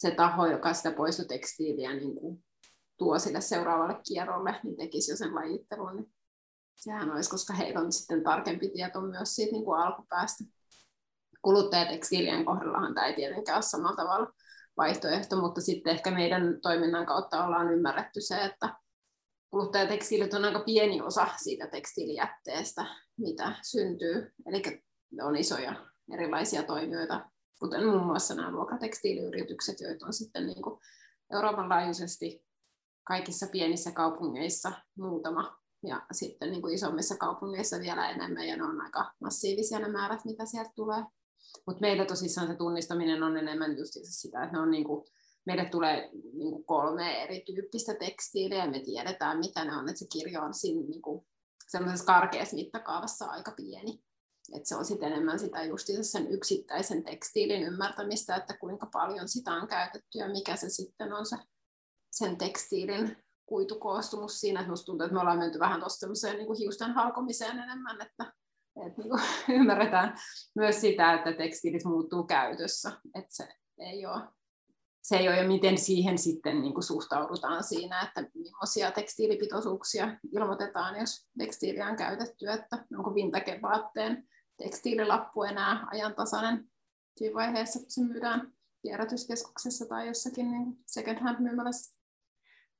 se 0.00 0.10
taho, 0.10 0.46
joka 0.46 0.74
sitä 0.74 0.90
poistotekstiiliä 0.90 1.94
niin 1.94 2.14
kuin, 2.14 2.44
tuo 2.98 3.18
sille 3.18 3.40
seuraavalle 3.40 4.00
kierrolle, 4.08 4.60
niin 4.62 4.76
tekisi 4.76 5.12
jo 5.12 5.16
sen 5.16 5.34
lajittelun, 5.34 5.96
niin 5.96 6.13
sehän 6.74 7.12
olisi, 7.12 7.30
koska 7.30 7.52
heillä 7.52 7.80
on 7.80 7.92
sitten 7.92 8.22
tarkempi 8.22 8.68
tieto 8.68 9.00
myös 9.00 9.34
siitä 9.34 9.52
niin 9.52 9.64
kuin 9.64 9.80
alkupäästä. 9.80 10.44
Kuluttajatekstiilien 11.42 12.44
kohdallahan 12.44 12.94
tämä 12.94 13.06
ei 13.06 13.14
tietenkään 13.14 13.56
ole 13.56 13.62
samalla 13.62 13.96
tavalla 13.96 14.32
vaihtoehto, 14.76 15.36
mutta 15.36 15.60
sitten 15.60 15.92
ehkä 15.92 16.10
meidän 16.10 16.60
toiminnan 16.62 17.06
kautta 17.06 17.44
ollaan 17.44 17.72
ymmärretty 17.72 18.20
se, 18.20 18.44
että 18.44 18.74
kuluttajatekstiilit 19.50 20.34
on 20.34 20.44
aika 20.44 20.60
pieni 20.60 21.02
osa 21.02 21.28
siitä 21.36 21.66
tekstiilijätteestä, 21.66 22.86
mitä 23.18 23.56
syntyy. 23.62 24.32
Eli 24.46 24.62
on 25.22 25.36
isoja 25.36 25.86
erilaisia 26.12 26.62
toimijoita, 26.62 27.30
kuten 27.60 27.86
muun 27.86 28.06
muassa 28.06 28.34
nämä 28.34 28.50
luokatekstiiliyritykset, 28.50 29.80
joita 29.80 30.06
on 30.06 30.12
sitten 30.12 30.46
niin 30.46 30.62
kuin 30.62 30.80
Euroopan 31.32 31.68
laajuisesti 31.68 32.44
kaikissa 33.04 33.46
pienissä 33.46 33.92
kaupungeissa 33.92 34.72
muutama 34.98 35.63
ja 35.86 36.06
sitten 36.12 36.50
niin 36.50 36.62
kuin 36.62 36.74
isommissa 36.74 37.16
kaupungeissa 37.16 37.80
vielä 37.80 38.10
enemmän, 38.10 38.48
ja 38.48 38.56
ne 38.56 38.64
on 38.64 38.80
aika 38.80 39.12
massiivisia 39.20 39.78
ne 39.78 39.88
määrät, 39.88 40.24
mitä 40.24 40.46
sieltä 40.46 40.70
tulee. 40.76 41.04
Mutta 41.66 41.80
meillä 41.80 42.04
tosissaan 42.04 42.46
se 42.46 42.54
tunnistaminen 42.56 43.22
on 43.22 43.36
enemmän 43.36 43.78
just 43.78 43.92
sitä, 44.02 44.42
että 44.42 44.56
ne 44.56 44.62
on 44.62 44.70
niin 44.70 44.84
kuin, 44.84 45.04
meille 45.46 45.64
tulee 45.64 46.10
niin 46.12 46.50
kuin 46.50 46.64
kolme 46.64 47.22
erityyppistä 47.22 47.94
tekstiiliä, 47.94 48.64
ja 48.64 48.70
me 48.70 48.80
tiedetään, 48.80 49.38
mitä 49.38 49.64
ne 49.64 49.76
on, 49.76 49.88
että 49.88 49.98
se 49.98 50.06
kirjo 50.12 50.42
on 50.42 50.54
siinä 50.54 50.88
niin 50.88 51.02
kuin, 51.02 51.26
semmoisessa 51.68 52.06
karkeassa 52.06 52.56
mittakaavassa 52.56 53.24
aika 53.24 53.50
pieni. 53.50 54.02
Et 54.56 54.66
se 54.66 54.76
on 54.76 54.84
sitten 54.84 55.12
enemmän 55.12 55.38
sitä 55.38 55.64
justiinsa 55.64 56.10
sen 56.10 56.30
yksittäisen 56.30 57.04
tekstiilin 57.04 57.62
ymmärtämistä, 57.62 58.36
että 58.36 58.56
kuinka 58.56 58.86
paljon 58.92 59.28
sitä 59.28 59.52
on 59.52 59.68
käytetty 59.68 60.18
ja 60.18 60.28
mikä 60.28 60.56
se 60.56 60.68
sitten 60.68 61.12
on 61.12 61.26
se 61.26 61.36
sen 62.10 62.36
tekstiilin 62.36 63.23
kuitukoostumus 63.46 64.40
siinä, 64.40 64.60
että 64.60 64.70
musta 64.70 64.86
tuntuu, 64.86 65.04
että 65.04 65.14
me 65.14 65.20
ollaan 65.20 65.38
menty 65.38 65.58
vähän 65.58 65.80
tuosta 65.80 66.06
niin 66.06 66.56
hiusten 66.58 66.92
halkomiseen 66.92 67.58
enemmän, 67.58 68.00
että, 68.02 68.32
että 68.86 69.02
niin 69.02 69.10
kuin, 69.10 69.22
ymmärretään 69.60 70.16
myös 70.54 70.80
sitä, 70.80 71.12
että 71.12 71.32
tekstiilit 71.32 71.84
muuttuu 71.84 72.22
käytössä, 72.22 72.92
että 73.14 73.34
se 73.34 73.48
ei 73.78 74.06
ole, 74.06 74.22
se 75.02 75.16
ei 75.16 75.28
ole 75.28 75.36
ja 75.36 75.48
miten 75.48 75.78
siihen 75.78 76.18
sitten 76.18 76.62
niin 76.62 76.74
kuin 76.74 76.84
suhtaudutaan 76.84 77.64
siinä, 77.64 78.02
että 78.02 78.30
millaisia 78.34 78.90
tekstiilipitoisuuksia 78.90 80.18
ilmoitetaan, 80.32 81.00
jos 81.00 81.28
tekstiiliä 81.38 81.88
on 81.88 81.96
käytetty, 81.96 82.50
että 82.50 82.86
onko 82.98 83.14
vintage-vaatteen 83.14 84.28
tekstiililappu 84.56 85.42
enää 85.42 85.86
ajantasainen 85.90 86.70
siinä 87.16 87.34
vaiheessa, 87.34 87.78
kun 87.78 87.90
se 87.90 88.00
myydään 88.00 88.52
kierrätyskeskuksessa 88.82 89.86
tai 89.86 90.06
jossakin 90.06 90.50
niin 90.50 90.78
second 90.86 91.18
hand 91.18 91.40
myymälässä. 91.40 91.96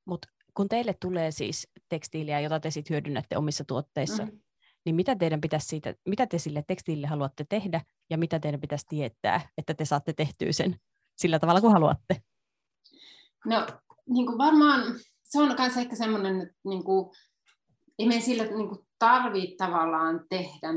Mutta 0.05 0.29
kun 0.57 0.69
teille 0.69 0.95
tulee 1.01 1.31
siis 1.31 1.69
tekstiiliä, 1.89 2.41
jota 2.41 2.61
te 2.61 2.71
sitten 2.71 2.95
hyödynnätte 2.95 3.37
omissa 3.37 3.65
tuotteissa, 3.65 4.23
mm-hmm. 4.23 4.41
niin 4.85 4.95
mitä, 4.95 5.17
teidän 5.17 5.41
pitäisi 5.41 5.67
siitä, 5.67 5.95
mitä 6.09 6.27
te 6.27 6.39
sille 6.39 6.65
tekstiilille 6.67 7.07
haluatte 7.07 7.47
tehdä 7.49 7.81
ja 8.11 8.19
mitä 8.19 8.39
teidän 8.39 8.61
pitäisi 8.61 8.87
tietää, 8.89 9.49
että 9.59 9.75
te 9.75 9.85
saatte 9.85 10.13
tehtyä 10.13 10.53
sen 10.53 10.77
sillä 11.17 11.39
tavalla 11.39 11.61
kuin 11.61 11.73
haluatte? 11.73 12.23
No 13.47 13.67
niin 14.09 14.27
kuin 14.27 14.39
varmaan 14.39 15.01
se 15.23 15.41
on 15.41 15.55
myös 15.59 15.77
ehkä 15.77 15.97
semmoinen, 15.97 16.41
että 16.41 16.55
niin 16.65 16.85
kuin, 16.85 17.11
ei 17.99 18.07
meidän 18.07 18.25
sillä 18.25 18.45
niin 18.45 18.69
kuin 18.69 18.81
tarvitse 18.99 19.57
tavallaan 19.57 20.27
tehdä 20.29 20.73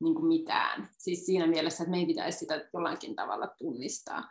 niin 0.00 0.14
kuin 0.14 0.26
mitään. 0.26 0.88
Siis 0.98 1.26
siinä 1.26 1.46
mielessä, 1.46 1.84
että 1.84 1.90
meidän 1.90 2.06
pitäisi 2.06 2.38
sitä 2.38 2.68
jollakin 2.74 3.16
tavalla 3.16 3.48
tunnistaa. 3.58 4.30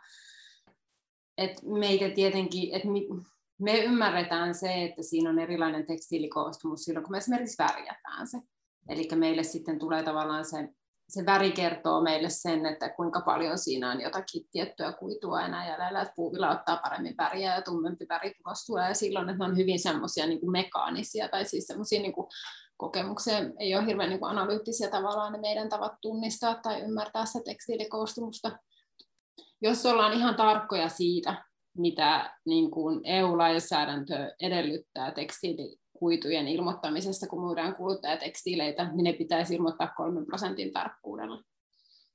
Et 1.38 1.62
meitä 1.62 2.10
tietenkin, 2.14 2.74
että 2.74 2.88
me 3.64 3.78
ymmärretään 3.78 4.54
se, 4.54 4.84
että 4.84 5.02
siinä 5.02 5.30
on 5.30 5.38
erilainen 5.38 5.86
tekstiilikoostumus 5.86 6.84
silloin, 6.84 7.04
kun 7.04 7.10
me 7.10 7.18
esimerkiksi 7.18 7.62
värjätään 7.62 8.26
se. 8.26 8.38
Eli 8.88 9.08
meille 9.14 9.42
sitten 9.42 9.78
tulee 9.78 10.02
tavallaan 10.02 10.44
se, 10.44 10.68
se 11.08 11.26
väri 11.26 11.52
kertoo 11.52 12.00
meille 12.00 12.30
sen, 12.30 12.66
että 12.66 12.88
kuinka 12.88 13.20
paljon 13.20 13.58
siinä 13.58 13.90
on 13.90 14.00
jotakin 14.00 14.48
tiettyä 14.50 14.92
kuitua 14.92 15.42
enää 15.42 15.68
jäljellä, 15.68 16.02
että 16.02 16.14
puuvilla 16.16 16.50
ottaa 16.50 16.76
paremmin 16.76 17.14
väriä 17.18 17.54
ja 17.54 17.62
tummempi 17.62 18.06
väri 18.08 18.32
tulee 18.66 18.88
ja 18.88 18.94
silloin, 18.94 19.28
että 19.28 19.44
ne 19.44 19.50
on 19.50 19.56
hyvin 19.56 19.78
semmoisia 19.78 20.26
niin 20.26 20.50
mekaanisia 20.50 21.28
tai 21.28 21.44
siis 21.44 21.66
semmoisia 21.66 22.00
niin 22.00 22.14
kokemuksia, 22.76 23.38
ei 23.58 23.74
ole 23.74 23.86
hirveän 23.86 24.08
niin 24.08 24.20
kuin 24.20 24.30
analyyttisiä 24.30 24.90
tavallaan 24.90 25.32
ne 25.32 25.38
meidän 25.38 25.68
tavat 25.68 25.92
tunnistaa 26.00 26.54
tai 26.54 26.80
ymmärtää 26.80 27.26
sitä 27.26 27.44
tekstiilikoostumusta. 27.44 28.58
Jos 29.62 29.86
ollaan 29.86 30.12
ihan 30.12 30.34
tarkkoja 30.34 30.88
siitä, 30.88 31.44
mitä 31.76 32.34
niin 32.46 32.70
kuin 32.70 33.00
EU-lainsäädäntö 33.04 34.34
edellyttää 34.40 35.10
tekstiilikuitujen 35.12 36.48
ilmoittamisesta, 36.48 37.26
kun 37.26 37.46
myydään 37.46 37.76
kuluttajatekstiileitä, 37.76 38.92
niin 38.92 39.04
ne 39.04 39.12
pitäisi 39.12 39.54
ilmoittaa 39.54 39.92
3 39.96 40.24
prosentin 40.24 40.72
tarkkuudella. 40.72 41.42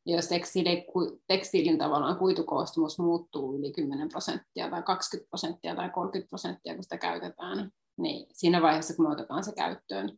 Ja 0.06 0.16
jos 0.16 0.28
tekstiili, 0.28 0.86
tekstiilin 1.28 1.78
tavallaan 1.78 2.18
kuitukoostumus 2.18 3.00
muuttuu 3.00 3.60
yli 3.60 3.72
10 3.72 4.10
prosenttia 4.10 4.70
tai 4.70 4.84
20 4.84 5.30
prosenttia 5.30 5.76
tai 5.76 5.90
30 5.90 6.30
prosenttia, 6.30 6.74
kun 6.74 6.84
sitä 6.84 6.98
käytetään, 6.98 7.72
niin 7.98 8.28
siinä 8.34 8.62
vaiheessa, 8.62 8.96
kun 8.96 9.06
me 9.06 9.12
otetaan 9.12 9.44
se 9.44 9.56
käyttöön, 9.56 10.18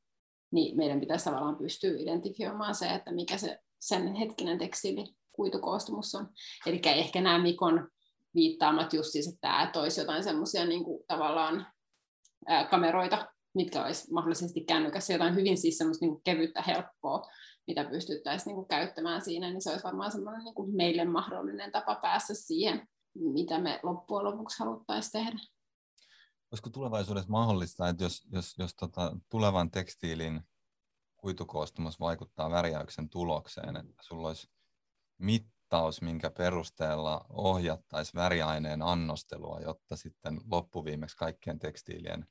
niin 0.51 0.77
meidän 0.77 0.99
pitäisi 0.99 1.25
tavallaan 1.25 1.58
pystyä 1.58 1.91
identifioimaan 1.97 2.75
se, 2.75 2.86
että 2.86 3.12
mikä 3.12 3.38
se 3.38 3.60
sen 3.80 4.15
hetkinen 4.15 4.58
tekstiili 4.58 5.06
kuitukoostumus 5.32 6.15
on. 6.15 6.27
Eli 6.65 6.82
ehkä 6.86 7.21
nämä 7.21 7.39
Mikon 7.39 7.88
viittaamat 8.36 8.94
just 8.94 9.12
siis, 9.12 9.28
että 9.28 9.39
tämä 9.41 9.70
toisi 9.74 10.02
jotain 10.02 10.24
semmoisia 10.24 10.65
niin 10.65 10.84
tavallaan 11.08 11.67
ää, 12.48 12.67
kameroita, 12.67 13.28
mitkä 13.54 13.86
olisi 13.86 14.13
mahdollisesti 14.13 14.62
kännykässä 14.62 15.13
jotain 15.13 15.36
hyvin 15.36 15.58
siis 15.58 15.78
semmoista 15.78 16.06
niin 16.06 16.22
kevyttä, 16.24 16.62
helppoa, 16.62 17.22
mitä 17.67 17.84
pystyttäisiin 17.84 18.56
niin 18.56 18.67
käyttämään 18.67 19.22
siinä, 19.22 19.50
niin 19.50 19.62
se 19.62 19.70
olisi 19.70 19.84
varmaan 19.84 20.12
semmoinen 20.12 20.44
niin 20.44 20.76
meille 20.76 21.06
mahdollinen 21.06 21.72
tapa 21.72 21.96
päästä 21.96 22.34
siihen, 22.34 22.88
mitä 23.15 23.60
me 23.60 23.80
loppujen 23.84 24.26
lopuksi 24.26 24.60
haluttaisiin 24.60 25.12
tehdä. 25.12 25.39
Olisiko 26.52 26.70
tulevaisuudessa 26.70 27.32
mahdollista, 27.32 27.89
että 27.89 28.04
jos, 28.04 28.28
jos, 28.32 28.56
jos 28.58 28.76
tota, 28.76 29.17
tulevan 29.30 29.72
tekstiilin 29.72 30.41
kuitukoostumus 31.17 32.00
vaikuttaa 32.00 32.52
värjäyksen 32.52 33.10
tulokseen, 33.10 33.76
että 33.76 33.94
sulla 34.02 34.28
olisi 34.28 34.48
mit, 35.17 35.48
mittaus, 35.72 36.02
minkä 36.02 36.32
perusteella 36.32 37.26
ohjattaisiin 37.30 38.22
väriaineen 38.22 38.82
annostelua, 38.82 39.60
jotta 39.60 39.96
sitten 39.96 40.42
loppuviimeksi 40.52 41.18
kaikkien 41.18 41.60
tekstiilien 41.60 42.26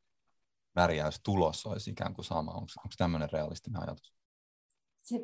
värjäystulos 0.76 1.66
olisi 1.66 1.90
ikään 1.90 2.14
kuin 2.14 2.24
sama. 2.24 2.50
Onko, 2.50 2.66
onko 2.78 2.94
tämmöinen 2.98 3.30
realistinen 3.32 3.82
ajatus? 3.82 4.14
Se, 5.02 5.16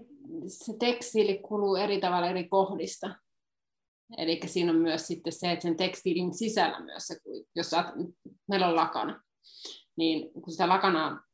se 0.47 0.73
tekstiili 0.79 1.39
kuluu 1.39 1.77
eri 1.77 2.01
tavalla 2.01 2.29
eri 2.29 2.49
kohdista. 2.49 3.15
Eli 4.19 4.41
siinä 4.47 4.73
on 4.73 4.79
myös 4.79 5.07
sitten 5.07 5.33
se, 5.33 5.53
että 5.53 5.63
sen 5.63 5.77
tekstiilin 5.77 6.35
sisällä 6.35 6.81
myös 6.81 7.07
se, 7.07 7.17
jos 7.55 7.71
saat, 7.71 7.87
meillä 8.49 8.69
on 8.69 8.77
lakana, 8.77 9.23
niin 9.97 10.33
kun 10.33 10.53
sitä 10.53 10.69
lakanaa 10.69 11.26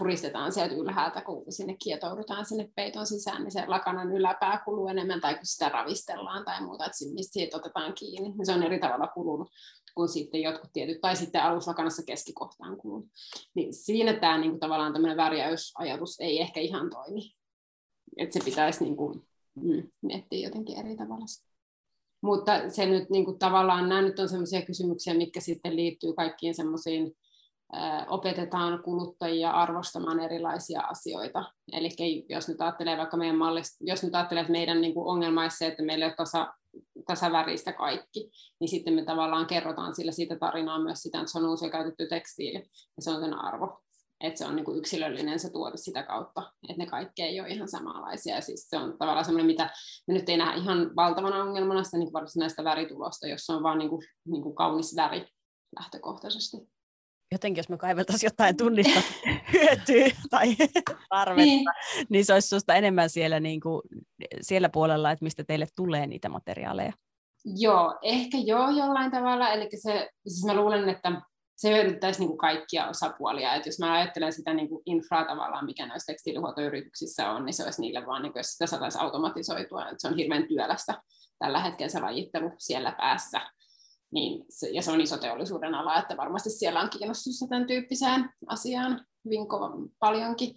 puristetaan 0.00 0.52
sieltä 0.52 0.74
ylhäältä, 0.74 1.20
kun 1.20 1.44
sinne 1.48 1.76
kietoudutaan 1.84 2.46
sinne 2.46 2.68
peiton 2.76 3.06
sisään, 3.06 3.42
niin 3.42 3.52
se 3.52 3.66
lakanan 3.66 4.12
yläpää 4.12 4.62
kuluu 4.64 4.88
enemmän, 4.88 5.20
tai 5.20 5.34
kun 5.34 5.46
sitä 5.46 5.68
ravistellaan 5.68 6.44
tai 6.44 6.62
muuta, 6.62 6.84
että 6.86 7.14
mistä 7.14 7.32
siitä 7.32 7.56
otetaan 7.56 7.94
kiinni, 7.94 8.28
niin 8.28 8.46
se 8.46 8.52
on 8.52 8.62
eri 8.62 8.78
tavalla 8.78 9.06
kulunut. 9.06 9.48
kuin 9.94 10.08
sitten 10.08 10.42
jotkut 10.42 10.72
tietyt, 10.72 11.00
tai 11.00 11.16
sitten 11.16 11.42
aluslakanassa 11.42 12.02
keskikohtaan 12.06 12.76
kulunut. 12.76 13.08
Niin 13.54 13.74
siinä 13.74 14.12
tämä 14.12 14.38
niin 14.38 14.50
kuin, 14.50 14.60
tavallaan 14.60 14.92
tämmöinen 14.92 15.16
värjäysajatus 15.16 16.20
ei 16.20 16.40
ehkä 16.40 16.60
ihan 16.60 16.90
toimi. 16.90 17.32
Että 18.16 18.38
se 18.38 18.44
pitäisi 18.44 18.84
niin 18.84 18.96
kuin, 18.96 19.22
mm, 19.54 19.90
miettiä 20.02 20.46
jotenkin 20.48 20.78
eri 20.78 20.96
tavalla. 20.96 21.26
Mutta 22.22 22.70
se 22.70 22.86
nyt 22.86 23.10
niin 23.10 23.24
kuin, 23.24 23.38
tavallaan, 23.38 23.88
nämä 23.88 24.02
nyt 24.02 24.18
on 24.18 24.28
sellaisia 24.28 24.62
kysymyksiä, 24.62 25.14
mitkä 25.14 25.40
sitten 25.40 25.76
liittyy 25.76 26.12
kaikkiin 26.12 26.54
semmoisiin 26.54 27.16
opetetaan 28.08 28.82
kuluttajia 28.82 29.50
arvostamaan 29.50 30.20
erilaisia 30.20 30.80
asioita. 30.80 31.44
Eli 31.72 32.26
jos 32.28 32.48
nyt 32.48 32.60
ajattelee 32.60 32.96
vaikka 32.96 33.16
meidän 33.16 33.36
mallista, 33.36 33.76
jos 33.80 34.02
nyt 34.02 34.14
ajattelee, 34.14 34.40
että 34.40 34.52
meidän 34.52 34.80
niin 34.80 34.94
kuin 34.94 35.06
ongelma 35.06 35.42
olisi 35.42 35.56
se, 35.56 35.66
että 35.66 35.82
meillä 35.82 36.04
ei 36.04 36.08
ole 36.08 36.16
tasa, 36.16 36.54
tasaväristä 37.06 37.72
kaikki, 37.72 38.30
niin 38.60 38.68
sitten 38.68 38.94
me 38.94 39.04
tavallaan 39.04 39.46
kerrotaan 39.46 39.94
sillä 39.94 40.12
siitä 40.12 40.36
tarinaa 40.36 40.82
myös 40.82 40.98
sitä, 40.98 41.18
että 41.20 41.32
se 41.32 41.38
on 41.38 41.48
uusi 41.48 41.70
käytetty 41.70 42.06
tekstiili, 42.06 42.58
ja 42.96 43.02
se 43.02 43.10
on 43.10 43.20
sen 43.20 43.34
arvo. 43.34 43.82
Että 44.20 44.38
se 44.38 44.46
on 44.46 44.56
niin 44.56 44.64
kuin 44.64 44.78
yksilöllinen 44.78 45.38
se 45.38 45.52
tuote 45.52 45.76
sitä 45.76 46.02
kautta, 46.02 46.52
että 46.68 46.82
ne 46.82 46.86
kaikki 46.86 47.22
ei 47.22 47.40
ole 47.40 47.48
ihan 47.48 47.68
samanlaisia. 47.68 48.34
Ja 48.34 48.40
siis 48.40 48.70
se 48.70 48.76
on 48.76 48.98
tavallaan 48.98 49.24
semmoinen, 49.24 49.46
mitä 49.46 49.70
me 50.08 50.14
nyt 50.14 50.28
ei 50.28 50.36
nähdä 50.36 50.54
ihan 50.54 50.96
valtavana 50.96 51.42
ongelmana 51.42 51.84
sitä 51.84 51.98
niin 51.98 52.12
varsinaista 52.12 52.64
väritulosta, 52.64 53.28
jossa 53.28 53.52
on 53.52 53.62
vaan 53.62 53.78
niin 53.78 53.90
kuin, 53.90 54.02
niin 54.24 54.42
kuin 54.42 54.54
kaunis 54.54 54.96
väri 54.96 55.26
lähtökohtaisesti 55.80 56.56
jotenkin 57.32 57.60
jos 57.60 57.68
me 57.68 57.76
kaiveltaisiin 57.76 58.28
jotain 58.28 58.56
tunnista 58.56 59.00
hyötyä 59.52 60.16
tai 60.30 60.56
tarvetta, 61.08 61.44
niin. 61.44 61.66
niin 62.08 62.24
se 62.24 62.34
olisi 62.34 62.48
sinusta 62.48 62.74
enemmän 62.74 63.10
siellä, 63.10 63.40
niin 63.40 63.60
kuin, 63.60 63.82
siellä 64.40 64.68
puolella, 64.68 65.10
että 65.10 65.24
mistä 65.24 65.44
teille 65.44 65.66
tulee 65.76 66.06
niitä 66.06 66.28
materiaaleja. 66.28 66.92
Joo, 67.44 67.98
ehkä 68.02 68.38
joo 68.38 68.70
jollain 68.70 69.10
tavalla. 69.10 69.50
Eli 69.50 69.68
se, 69.82 70.10
siis 70.26 70.44
mä 70.44 70.54
luulen, 70.54 70.88
että 70.88 71.22
se 71.56 71.70
hyödyttäisi 71.70 72.20
niin 72.20 72.28
kuin 72.28 72.38
kaikkia 72.38 72.88
osapuolia. 72.88 73.54
Et 73.54 73.66
jos 73.66 73.78
mä 73.78 73.92
ajattelen 73.92 74.32
sitä 74.32 74.54
niin 74.54 74.68
kuin 74.68 74.82
infraa 74.86 75.24
tavallaan, 75.24 75.66
mikä 75.66 75.86
näissä 75.86 76.12
tekstiilihuoltoyrityksissä 76.12 77.30
on, 77.30 77.44
niin 77.44 77.54
se 77.54 77.64
olisi 77.64 77.80
niille 77.80 78.06
vaan, 78.06 78.22
niin 78.22 78.32
kuin, 78.32 78.40
jos 78.40 78.46
sitä 78.46 78.66
saataisiin 78.66 79.02
automatisoitua. 79.02 79.88
Et 79.88 80.00
se 80.00 80.08
on 80.08 80.16
hirveän 80.16 80.48
työlästä 80.48 81.02
tällä 81.38 81.60
hetkellä 81.60 81.90
se 81.90 82.00
lajittelu 82.00 82.52
siellä 82.58 82.92
päässä 82.92 83.40
niin 84.10 84.44
se, 84.48 84.68
ja 84.68 84.82
se 84.82 84.90
on 84.90 85.00
iso 85.00 85.16
teollisuuden 85.16 85.74
ala, 85.74 85.98
että 85.98 86.16
varmasti 86.16 86.50
siellä 86.50 86.80
on 86.80 86.90
kiinnostusta 86.90 87.46
tämän 87.48 87.66
tyyppiseen 87.66 88.30
asiaan 88.46 89.06
hyvin 89.24 89.46
paljonkin. 89.98 90.54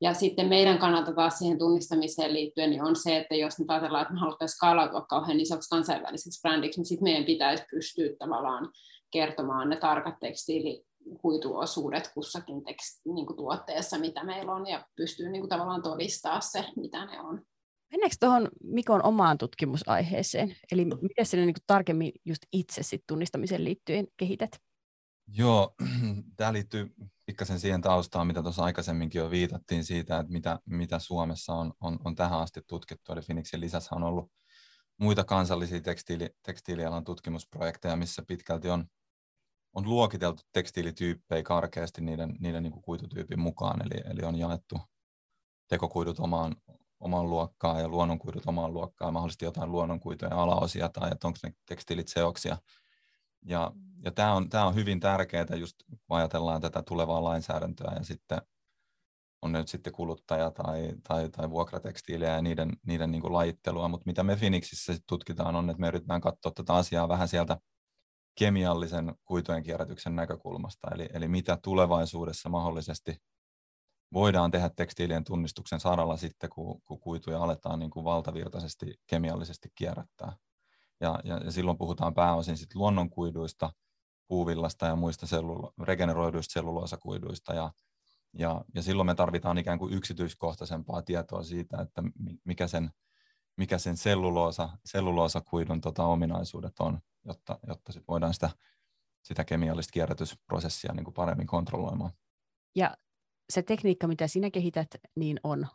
Ja 0.00 0.14
sitten 0.14 0.48
meidän 0.48 0.78
kannalta 0.78 1.12
taas 1.12 1.38
siihen 1.38 1.58
tunnistamiseen 1.58 2.34
liittyen 2.34 2.70
niin 2.70 2.84
on 2.84 2.96
se, 2.96 3.16
että 3.16 3.34
jos 3.34 3.58
nyt 3.58 3.70
ajatellaan, 3.70 4.02
että 4.02 4.14
me 4.14 4.20
haluttaisiin 4.20 4.56
skaalautua 4.56 5.00
kauhean 5.00 5.40
isoksi 5.40 5.68
kansainväliseksi 5.68 6.40
brändiksi, 6.40 6.80
niin 6.80 6.86
sitten 6.86 7.04
meidän 7.04 7.24
pitäisi 7.24 7.64
pystyä 7.70 8.08
tavallaan 8.18 8.72
kertomaan 9.10 9.68
ne 9.68 9.76
tarkat 9.76 10.14
tekstiilihuituosuudet 10.20 12.10
kussakin 12.14 12.64
teksti, 12.64 13.12
niin 13.12 13.26
kuin 13.26 13.36
tuotteessa, 13.36 13.98
mitä 13.98 14.24
meillä 14.24 14.52
on, 14.52 14.66
ja 14.66 14.86
pystyy 14.96 15.28
niin 15.28 15.42
kuin 15.42 15.48
tavallaan 15.48 15.82
todistaa 15.82 16.40
se, 16.40 16.64
mitä 16.76 17.04
ne 17.04 17.20
on. 17.20 17.42
Mennäänkö 17.90 18.16
tuohon 18.20 18.48
Mikon 18.64 19.04
omaan 19.04 19.38
tutkimusaiheeseen? 19.38 20.56
Eli 20.72 20.84
miten 20.84 21.26
sinne 21.26 21.46
niin 21.46 21.54
tarkemmin 21.66 22.12
just 22.24 22.42
itse 22.52 22.82
sit 22.82 23.02
tunnistamiseen 23.06 23.64
liittyen 23.64 24.06
kehität? 24.16 24.50
Joo, 25.28 25.74
tämä 26.36 26.52
liittyy 26.52 26.94
pikkasen 27.26 27.60
siihen 27.60 27.80
taustaan, 27.80 28.26
mitä 28.26 28.42
tuossa 28.42 28.64
aikaisemminkin 28.64 29.18
jo 29.18 29.30
viitattiin 29.30 29.84
siitä, 29.84 30.18
että 30.18 30.32
mitä, 30.32 30.58
mitä 30.66 30.98
Suomessa 30.98 31.54
on, 31.54 31.72
on, 31.80 31.98
on 32.04 32.14
tähän 32.14 32.40
asti 32.40 32.60
tutkittu. 32.66 33.12
Eli 33.12 33.20
Phoenixin 33.20 33.60
lisässä 33.60 33.94
on 33.94 34.02
ollut 34.02 34.32
muita 35.00 35.24
kansallisia 35.24 35.80
tekstiili, 35.80 36.30
tekstiilialan 36.42 37.04
tutkimusprojekteja, 37.04 37.96
missä 37.96 38.22
pitkälti 38.28 38.70
on, 38.70 38.84
on 39.74 39.84
luokiteltu 39.84 40.42
tekstiilityyppejä 40.52 41.42
karkeasti 41.42 42.00
niiden, 42.00 42.36
niiden 42.40 42.62
niin 42.62 42.72
kuin 42.72 42.82
kuitutyypin 42.82 43.40
mukaan, 43.40 43.82
eli, 43.86 44.02
eli 44.04 44.22
on 44.22 44.36
jaettu 44.36 44.78
tekokuidut 45.68 46.20
omaan, 46.20 46.56
oman 47.00 47.30
luokkaan 47.30 47.80
ja 47.80 47.88
luonnonkuidut 47.88 48.46
omaan 48.46 48.74
luokkaan 48.74 49.12
mahdollisesti 49.12 49.44
jotain 49.44 49.72
luonnonkuitujen 49.72 50.32
alaosia 50.32 50.88
tai 50.88 51.10
että 51.12 51.26
onko 51.26 51.38
ne 51.42 51.52
tekstiilit 51.66 52.08
seoksia. 52.08 52.58
Ja, 53.46 53.72
ja 54.04 54.10
tämä 54.10 54.34
on, 54.34 54.48
tämä 54.48 54.66
on 54.66 54.74
hyvin 54.74 55.00
tärkeää, 55.00 55.56
just 55.56 55.76
kun 55.88 55.98
ajatellaan 56.18 56.60
tätä 56.60 56.82
tulevaa 56.82 57.24
lainsäädäntöä 57.24 57.92
ja 57.96 58.04
sitten 58.04 58.42
on 59.42 59.52
nyt 59.52 59.68
sitten 59.68 59.92
kuluttaja 59.92 60.50
tai, 60.50 60.92
tai, 61.08 61.30
tai 61.30 61.50
vuokratekstiiliä 61.50 62.34
ja 62.34 62.42
niiden, 62.42 62.70
niiden 62.86 63.10
niin 63.10 63.22
kuin 63.22 63.32
lajittelua, 63.32 63.88
mutta 63.88 64.06
mitä 64.06 64.22
me 64.22 64.36
Phoenixissä 64.36 64.96
tutkitaan 65.06 65.56
on, 65.56 65.70
että 65.70 65.80
me 65.80 65.88
yritetään 65.88 66.20
katsoa 66.20 66.52
tätä 66.52 66.74
asiaa 66.74 67.08
vähän 67.08 67.28
sieltä 67.28 67.56
kemiallisen 68.38 69.14
kuitujen 69.24 69.62
kierrätyksen 69.62 70.16
näkökulmasta, 70.16 70.88
eli, 70.94 71.08
eli 71.14 71.28
mitä 71.28 71.58
tulevaisuudessa 71.62 72.48
mahdollisesti 72.48 73.16
voidaan 74.12 74.50
tehdä 74.50 74.70
tekstiilien 74.76 75.24
tunnistuksen 75.24 75.80
saralla 75.80 76.16
sitten, 76.16 76.50
kun, 76.50 76.82
kun 76.82 77.00
kuituja 77.00 77.42
aletaan 77.42 77.78
niin 77.78 77.90
kuin 77.90 78.04
valtavirtaisesti 78.04 78.94
kemiallisesti 79.06 79.68
kierrättää. 79.74 80.32
Ja, 81.00 81.20
ja, 81.24 81.36
ja 81.36 81.50
silloin 81.50 81.78
puhutaan 81.78 82.14
pääosin 82.14 82.56
sit 82.56 82.74
luonnonkuiduista, 82.74 83.72
puuvillasta 84.28 84.86
ja 84.86 84.96
muista 84.96 85.26
sellulo- 85.26 85.72
regeneroiduista 85.82 86.52
selluloosakuiduista. 86.52 87.54
Ja, 87.54 87.72
ja, 88.38 88.64
ja 88.74 88.82
silloin 88.82 89.06
me 89.06 89.14
tarvitaan 89.14 89.58
ikään 89.58 89.78
kuin 89.78 89.94
yksityiskohtaisempaa 89.94 91.02
tietoa 91.02 91.42
siitä, 91.42 91.80
että 91.80 92.02
mikä 92.44 92.66
sen, 92.66 92.90
mikä 93.56 93.78
sen 93.78 93.96
selluloosa, 93.96 94.68
selluloosakuidun 94.84 95.80
tota, 95.80 96.04
ominaisuudet 96.04 96.80
on, 96.80 97.00
jotta, 97.24 97.58
jotta 97.66 97.92
sit 97.92 98.04
voidaan 98.08 98.34
sitä, 98.34 98.50
sitä 99.22 99.44
kemiallista 99.44 99.92
kierrätysprosessia 99.92 100.92
niin 100.92 101.04
kuin 101.04 101.14
paremmin 101.14 101.46
kontrolloimaan. 101.46 102.12
Ja 102.74 102.96
se 103.50 103.62
tekniikka, 103.62 104.08
mitä 104.08 104.28
sinä 104.28 104.50
kehität, 104.50 104.88
niin 105.16 105.40
on? 105.44 105.66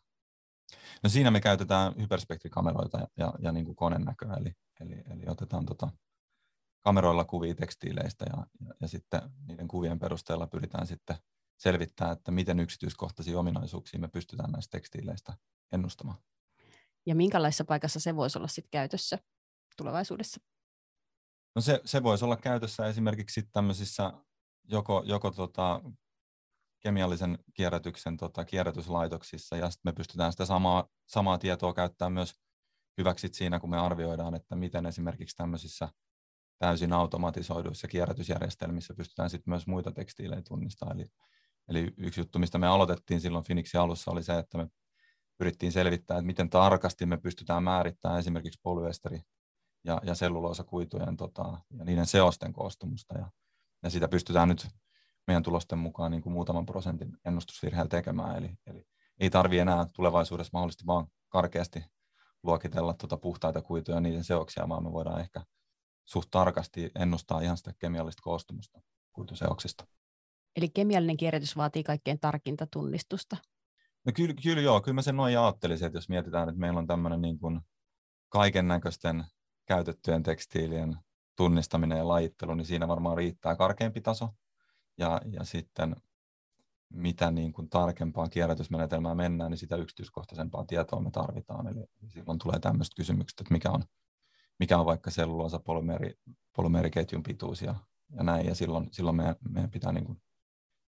No 1.04 1.10
siinä 1.10 1.32
me 1.32 1.42
käytetään 1.42 1.94
hyperspektrikameroita 1.98 2.98
ja, 3.00 3.08
ja, 3.18 3.34
ja 3.40 3.52
niin 3.52 3.66
kuin 3.66 3.76
konenäköä, 3.76 4.34
eli, 4.34 4.54
eli, 4.80 5.04
eli 5.10 5.24
otetaan 5.28 5.66
tota, 5.66 5.90
kameroilla 6.82 7.26
kuvia 7.26 7.56
tekstiileistä 7.56 8.26
ja, 8.30 8.46
ja, 8.68 8.74
ja 8.82 8.88
sitten 8.88 9.22
niiden 9.48 9.68
kuvien 9.68 10.00
perusteella 10.00 10.48
pyritään 10.48 10.88
sitten 10.88 11.16
selvittämään, 11.58 12.18
että 12.18 12.32
miten 12.32 12.60
yksityiskohtaisia 12.60 13.40
ominaisuuksia 13.40 14.00
me 14.00 14.08
pystytään 14.08 14.52
näistä 14.52 14.72
tekstiileistä 14.72 15.34
ennustamaan. 15.72 16.18
Ja 17.06 17.16
minkälaisessa 17.16 17.66
paikassa 17.66 18.00
se 18.00 18.16
voisi 18.16 18.38
olla 18.38 18.48
sitten 18.48 18.72
käytössä 18.72 19.20
tulevaisuudessa? 19.78 20.42
No 21.56 21.62
se, 21.62 21.82
se 21.86 22.04
voisi 22.04 22.26
olla 22.26 22.38
käytössä 22.38 22.88
esimerkiksi 22.88 23.44
tämmöisissä 23.52 24.14
joko, 24.64 25.04
joko 25.06 25.32
tota 25.32 25.82
kemiallisen 26.86 27.38
kierrätyksen 27.54 28.18
tota, 28.18 28.46
kierrätyslaitoksissa 28.46 29.58
ja 29.58 29.70
sitten 29.70 29.92
me 29.92 29.94
pystytään 29.94 30.32
sitä 30.32 30.46
samaa, 30.46 30.88
samaa 31.06 31.38
tietoa 31.38 31.74
käyttämään 31.74 32.14
myös 32.14 32.34
hyväksi 32.98 33.28
siinä, 33.32 33.60
kun 33.60 33.70
me 33.70 33.78
arvioidaan, 33.78 34.36
että 34.36 34.56
miten 34.56 34.86
esimerkiksi 34.86 35.36
tämmöisissä 35.36 35.90
täysin 36.60 36.94
automatisoiduissa 36.94 37.88
kierrätysjärjestelmissä 37.88 38.94
pystytään 38.94 39.30
sitten 39.30 39.52
myös 39.52 39.68
muita 39.68 39.92
tekstiilejä 39.92 40.42
tunnistamaan. 40.42 41.00
Eli, 41.00 41.08
eli 41.68 41.94
yksi 41.98 42.22
juttu, 42.22 42.40
mistä 42.40 42.58
me 42.58 42.68
aloitettiin 42.68 43.22
silloin 43.22 43.46
Finixin 43.46 43.80
alussa, 43.80 44.12
oli 44.12 44.24
se, 44.24 44.38
että 44.38 44.58
me 44.58 44.68
pyrittiin 45.38 45.72
selvittämään, 45.72 46.20
että 46.20 46.28
miten 46.28 46.50
tarkasti 46.50 47.06
me 47.06 47.18
pystytään 47.18 47.64
määrittämään 47.64 48.20
esimerkiksi 48.20 48.60
polyesteri 48.64 49.22
ja, 49.84 50.02
ja 50.04 50.16
selluloosakuitujen 50.16 51.18
tota, 51.18 51.58
ja 51.78 51.86
niiden 51.86 52.06
seosten 52.06 52.54
koostumusta. 52.54 53.18
Ja, 53.18 53.32
ja 53.84 53.90
sitä 53.90 54.08
pystytään 54.08 54.48
nyt 54.50 54.68
meidän 55.28 55.44
tulosten 55.44 55.80
mukaan 55.80 56.12
niin 56.12 56.22
kuin 56.22 56.34
muutaman 56.34 56.66
prosentin 56.66 57.18
ennustusvirheellä 57.26 57.90
tekemään. 57.90 58.36
Eli, 58.36 58.58
eli 58.68 58.88
ei 59.20 59.30
tarvitse 59.30 59.62
enää 59.62 59.88
tulevaisuudessa 59.94 60.50
mahdollisesti 60.54 60.86
vaan 60.86 61.08
karkeasti 61.30 61.86
luokitella 62.44 62.94
tuota 62.94 63.18
puhtaita 63.18 63.62
kuituja 63.62 63.98
ja 63.98 64.02
niiden 64.02 64.24
seoksia, 64.24 64.70
vaan 64.70 64.84
me 64.84 64.92
voidaan 64.92 65.20
ehkä 65.20 65.42
suht 66.06 66.28
tarkasti 66.32 66.92
ennustaa 67.00 67.42
ihan 67.42 67.58
sitä 67.58 67.74
kemiallista 67.80 68.22
koostumusta 68.22 68.82
kuituseoksista. 69.14 69.88
Eli 70.56 70.70
kemiallinen 70.70 71.18
kierrätys 71.18 71.58
vaatii 71.58 71.84
kaikkein 71.84 72.20
tarkinta 72.20 72.68
tunnistusta? 72.72 73.38
No 74.06 74.12
kyllä, 74.16 74.34
kyllä 74.44 74.62
joo, 74.62 74.82
kyllä 74.82 74.96
mä 74.96 75.02
sen 75.02 75.16
noin 75.16 75.40
ajattelisin, 75.40 75.86
että 75.86 75.98
jos 75.98 76.10
mietitään, 76.10 76.50
että 76.50 76.60
meillä 76.60 76.80
on 76.80 76.88
tämmöinen 76.88 77.22
niin 77.22 77.40
kuin 77.40 77.62
kaiken 78.30 78.68
näköisten 78.68 79.26
käytettyjen 79.66 80.24
tekstiilien 80.24 80.98
tunnistaminen 81.38 81.98
ja 81.98 82.08
lajittelu, 82.08 82.56
niin 82.56 82.66
siinä 82.66 82.88
varmaan 82.88 83.18
riittää 83.18 83.56
karkeampi 83.56 84.02
taso 84.02 84.30
ja, 84.98 85.22
ja 85.26 85.44
sitten 85.44 85.96
mitä 86.94 87.32
niin 87.32 87.54
kuin 87.54 87.70
tarkempaan 87.70 88.30
kierrätysmenetelmään 88.30 89.18
mennään, 89.18 89.52
niin 89.52 89.58
sitä 89.58 89.76
yksityiskohtaisempaa 89.76 90.66
tietoa 90.66 91.02
me 91.02 91.12
tarvitaan. 91.12 91.68
Eli 91.68 91.86
silloin 92.08 92.40
tulee 92.40 92.60
tämmöiset 92.60 92.94
kysymykset, 92.96 93.40
että 93.40 93.54
mikä 93.54 93.72
on, 93.72 93.84
mikä 94.60 94.78
on 94.78 94.86
vaikka 94.86 95.12
selluloosa 95.12 95.60
polymeri, 95.60 96.20
polymeriketjun 96.56 97.24
pituus 97.24 97.62
ja, 97.62 97.76
ja 98.10 98.24
näin, 98.24 98.46
ja 98.46 98.56
silloin, 98.56 98.88
silloin 98.92 99.16
meidän, 99.16 99.36
meidän 99.50 99.72
pitää 99.72 99.92
niin 99.92 100.06
kuin 100.06 100.22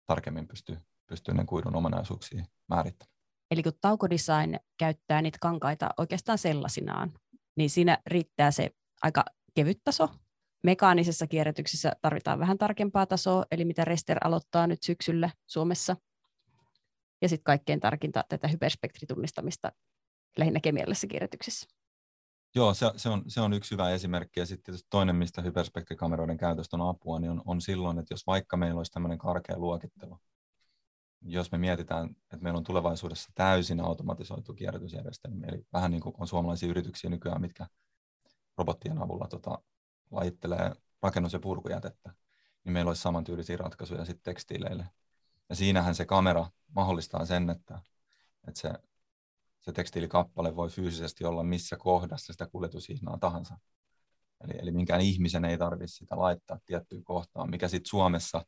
tarkemmin 0.06 0.48
pystyä, 0.48 0.82
pystyä 1.08 1.34
ne 1.34 1.46
kuidun 1.46 1.76
ominaisuuksia 1.76 2.46
määrittämään. 2.68 3.18
Eli 3.52 3.64
kun 3.64 3.74
taukodesign 3.82 4.56
käyttää 4.78 5.22
niitä 5.22 5.38
kankaita 5.42 5.90
oikeastaan 5.98 6.38
sellaisinaan, 6.38 7.14
niin 7.56 7.70
siinä 7.70 7.98
riittää 8.06 8.52
se 8.52 8.72
aika 9.02 9.26
kevyt 9.54 9.82
taso, 9.84 10.10
Mekaanisessa 10.64 11.28
kierrätyksessä 11.28 11.92
tarvitaan 12.02 12.40
vähän 12.40 12.58
tarkempaa 12.58 13.06
tasoa, 13.06 13.46
eli 13.52 13.66
mitä 13.66 13.86
Rester 13.86 14.18
aloittaa 14.24 14.68
nyt 14.68 14.84
syksyllä 14.84 15.30
Suomessa. 15.48 15.96
Ja 17.22 17.30
sitten 17.30 17.44
kaikkein 17.44 17.80
tarkinta 17.80 18.24
tätä 18.30 18.48
hyperspektritunnistamista 18.48 19.72
lähinnä 20.38 20.60
kemiallisessa 20.60 21.08
kierrätyksessä. 21.08 21.68
Joo, 22.56 22.74
se, 22.74 22.92
se, 22.96 23.10
on, 23.10 23.24
se 23.28 23.42
on 23.42 23.54
yksi 23.54 23.72
hyvä 23.72 23.90
esimerkki. 23.90 24.40
Ja 24.40 24.46
sitten 24.46 24.76
toinen, 24.90 25.16
mistä 25.16 25.42
hyperspektrikameroiden 25.42 26.38
käytöstä 26.38 26.78
on 26.78 26.90
apua, 26.90 27.20
niin 27.20 27.32
on, 27.32 27.42
on 27.46 27.62
silloin, 27.62 28.00
että 28.00 28.14
jos 28.14 28.28
vaikka 28.28 28.58
meillä 28.58 28.78
olisi 28.78 28.92
tämmöinen 28.92 29.18
karkea 29.18 29.58
luokittelu, 29.58 30.20
jos 31.22 31.52
me 31.52 31.58
mietitään, 31.58 32.10
että 32.10 32.44
meillä 32.44 32.58
on 32.58 32.64
tulevaisuudessa 32.64 33.32
täysin 33.36 33.80
automatisoitu 33.80 34.54
kierrätysjärjestelmä, 34.54 35.46
eli 35.46 35.66
vähän 35.74 35.92
niin 35.92 36.02
kuin 36.02 36.16
on 36.20 36.28
suomalaisia 36.28 36.70
yrityksiä 36.70 37.10
nykyään, 37.10 37.42
mitkä 37.42 37.68
robottien 38.58 38.98
avulla 38.98 39.28
tota, 39.28 39.60
lajittelee 40.12 40.72
rakennus- 41.02 41.34
ja 41.34 41.40
purkujätettä, 41.40 42.14
niin 42.64 42.74
meillä 42.74 42.90
olisi 42.90 43.02
samantyyllisiä 43.02 43.58
ratkaisuja 43.58 44.06
sitten 44.06 44.24
tekstiileille. 44.24 44.90
Ja 45.50 45.56
siinähän 45.56 45.96
se 45.96 46.06
kamera 46.06 46.50
mahdollistaa 46.76 47.26
sen, 47.26 47.50
että, 47.50 47.82
että 48.48 48.60
se, 48.60 48.74
se 49.62 49.72
tekstiilikappale 49.72 50.56
voi 50.56 50.70
fyysisesti 50.70 51.26
olla 51.26 51.44
missä 51.44 51.78
kohdassa 51.78 52.34
sitä 52.34 52.48
kuljetushihnaa 52.48 53.18
tahansa. 53.18 53.58
Eli, 54.44 54.54
eli 54.62 54.72
minkään 54.72 55.02
ihmisen 55.02 55.46
ei 55.46 55.58
tarvitse 55.58 55.96
sitä 55.96 56.18
laittaa 56.18 56.60
tiettyyn 56.66 57.04
kohtaan, 57.04 57.50
mikä 57.50 57.68
sitten 57.68 57.90
Suomessa 57.90 58.46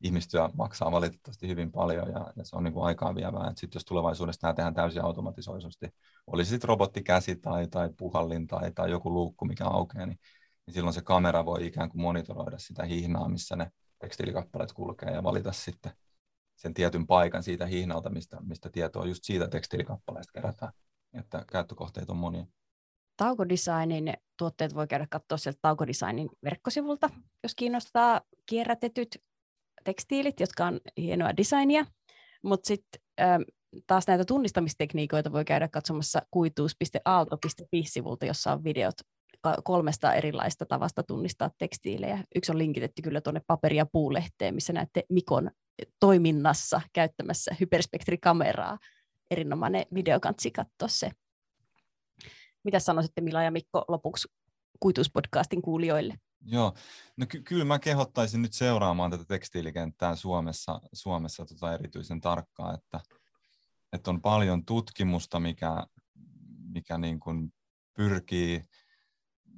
ihmistyö 0.00 0.48
maksaa 0.54 0.92
valitettavasti 0.92 1.48
hyvin 1.48 1.72
paljon 1.72 2.08
ja, 2.08 2.32
ja 2.36 2.44
se 2.44 2.56
on 2.56 2.64
niin 2.64 2.74
kuin 2.74 2.84
aikaa 2.84 3.14
vievää. 3.14 3.52
Sitten 3.56 3.76
jos 3.78 3.84
tulevaisuudessa 3.84 4.40
tämä 4.40 4.54
tehdään 4.54 4.74
täysin 4.74 5.04
automatisoisesti, 5.04 5.86
olisi 6.26 6.50
sitten 6.50 6.68
robottikäsi 6.68 7.36
tai, 7.36 7.68
tai 7.68 7.90
puhallin 7.96 8.46
tai, 8.46 8.72
tai 8.72 8.90
joku 8.90 9.12
luukku, 9.12 9.44
mikä 9.44 9.64
aukeaa, 9.66 10.06
niin, 10.06 10.18
niin 10.66 10.74
silloin 10.74 10.94
se 10.94 11.02
kamera 11.02 11.44
voi 11.44 11.66
ikään 11.66 11.90
kuin 11.90 12.02
monitoroida 12.02 12.58
sitä 12.58 12.84
hihnaa, 12.84 13.28
missä 13.28 13.56
ne 13.56 13.70
tekstiilikappaleet 13.98 14.72
kulkee 14.72 15.10
ja 15.10 15.22
valita 15.22 15.52
sitten 15.52 15.92
sen 16.56 16.74
tietyn 16.74 17.06
paikan 17.06 17.42
siitä 17.42 17.66
hihnalta, 17.66 18.10
mistä, 18.10 18.40
mistä 18.40 18.70
tietoa 18.70 19.06
just 19.06 19.24
siitä 19.24 19.48
tekstiilikappaleesta 19.48 20.32
kerätään. 20.32 20.72
Että 21.14 21.44
käyttökohteet 21.52 22.10
on 22.10 22.16
monia. 22.16 22.46
Taukodesignin 23.16 24.14
tuotteet 24.36 24.74
voi 24.74 24.86
käydä 24.86 25.06
katsoa 25.10 25.38
sieltä 25.38 25.58
Taukodesignin 25.62 26.30
verkkosivulta, 26.44 27.10
jos 27.42 27.54
kiinnostaa 27.54 28.20
kierrätetyt 28.46 29.22
tekstiilit, 29.84 30.40
jotka 30.40 30.66
on 30.66 30.80
hienoa 30.96 31.36
designia, 31.36 31.86
mutta 32.42 32.66
sitten 32.66 33.00
taas 33.86 34.06
näitä 34.06 34.24
tunnistamistekniikoita 34.24 35.32
voi 35.32 35.44
käydä 35.44 35.68
katsomassa 35.68 36.22
kuituus.aalto.fi-sivulta, 36.30 38.26
jossa 38.26 38.52
on 38.52 38.64
videot 38.64 38.94
kolmesta 39.64 40.14
erilaista 40.14 40.66
tavasta 40.66 41.02
tunnistaa 41.02 41.50
tekstiilejä. 41.58 42.24
Yksi 42.34 42.52
on 42.52 42.58
linkitetty 42.58 43.02
kyllä 43.02 43.20
tuonne 43.20 43.40
paperi- 43.46 43.76
ja 43.76 43.86
puulehteen, 43.86 44.54
missä 44.54 44.72
näette 44.72 45.02
Mikon 45.08 45.50
toiminnassa 46.00 46.80
käyttämässä 46.92 47.56
hyperspektrikameraa. 47.60 48.78
Erinomainen 49.30 49.86
video, 49.94 50.20
kansi 50.20 50.50
katsoa 50.50 50.88
se. 50.88 51.10
Mitä 52.64 52.78
sanoisitte 52.78 53.20
Mila 53.20 53.42
ja 53.42 53.50
Mikko 53.50 53.84
lopuksi 53.88 54.28
kuituuspodcastin 54.80 55.62
kuulijoille? 55.62 56.18
Joo, 56.44 56.74
no 57.16 57.26
ky- 57.28 57.42
kyllä 57.42 57.64
mä 57.64 57.78
kehottaisin 57.78 58.42
nyt 58.42 58.52
seuraamaan 58.52 59.10
tätä 59.10 59.24
tekstiilikenttää 59.24 60.16
Suomessa, 60.16 60.80
Suomessa 60.92 61.46
tota 61.46 61.74
erityisen 61.74 62.20
tarkkaan, 62.20 62.74
että, 62.74 63.00
että 63.92 64.10
on 64.10 64.22
paljon 64.22 64.64
tutkimusta, 64.64 65.40
mikä, 65.40 65.86
mikä 66.68 66.98
niin 66.98 67.20
kuin 67.20 67.52
pyrkii 67.96 68.64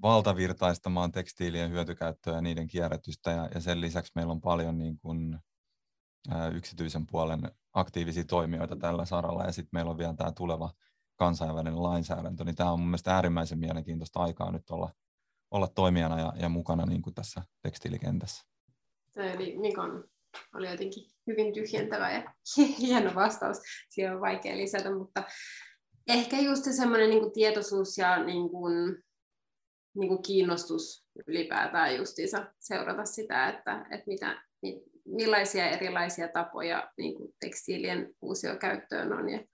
valtavirtaistamaan 0.05 1.13
tekstiilien 1.13 1.71
hyötykäyttöä 1.71 2.35
ja 2.35 2.41
niiden 2.41 2.67
kierrätystä, 2.67 3.31
ja, 3.31 3.49
ja 3.55 3.61
sen 3.61 3.81
lisäksi 3.81 4.13
meillä 4.15 4.33
on 4.33 4.41
paljon 4.41 4.79
niin 4.79 4.99
kuin, 4.99 5.39
ä, 6.33 6.49
yksityisen 6.49 7.07
puolen 7.07 7.41
aktiivisia 7.73 8.25
toimijoita 8.25 8.77
tällä 8.77 9.05
saralla, 9.05 9.45
ja 9.45 9.53
sitten 9.53 9.71
meillä 9.73 9.91
on 9.91 9.99
vielä 9.99 10.15
tämä 10.15 10.33
tuleva 10.33 10.71
kansainvälinen 11.17 11.83
lainsäädäntö, 11.83 12.45
niin 12.45 12.55
tämä 12.55 12.73
on 12.73 12.81
mun 12.81 12.89
mielestä 12.89 13.15
äärimmäisen 13.15 13.59
mielenkiintoista 13.59 14.21
aikaa 14.21 14.53
nyt 14.53 14.71
olla 14.71 14.91
olla 15.51 15.69
toimijana 15.69 16.21
ja, 16.21 16.33
ja 16.37 16.49
mukana 16.49 16.87
niin 16.87 17.03
kuin 17.03 17.15
tässä 17.15 17.43
tekstiilikentässä. 17.63 18.45
Tämä 19.13 19.33
oli 19.33 19.59
Mikon 19.59 20.05
oli 20.55 20.71
jotenkin 20.71 21.05
hyvin 21.27 21.55
tyhjentävä 21.55 22.13
ja 22.13 22.35
hieno 22.81 23.15
vastaus. 23.15 23.59
Siihen 23.89 24.15
on 24.15 24.21
vaikea 24.21 24.57
lisätä, 24.57 24.95
mutta 24.95 25.25
ehkä 26.09 26.41
just 26.41 26.65
semmoinen 26.77 27.11
niin 27.11 27.33
tietoisuus 27.33 27.99
ja 27.99 28.25
niin 28.25 28.51
kuin, 28.51 29.03
niin 29.95 30.09
kuin 30.09 30.23
kiinnostus 30.23 31.07
ylipäätään 31.27 31.97
justiinsa 31.97 32.47
seurata 32.59 33.05
sitä, 33.05 33.49
että, 33.49 33.87
että 33.91 34.07
mitä, 34.07 34.43
millaisia 35.05 35.71
erilaisia 35.71 36.29
tapoja 36.29 36.93
niin 36.99 37.15
kuin 37.15 37.35
tekstiilien 37.41 38.15
uusiokäyttöön 38.23 39.13
on 39.13 39.29
ja 39.29 39.45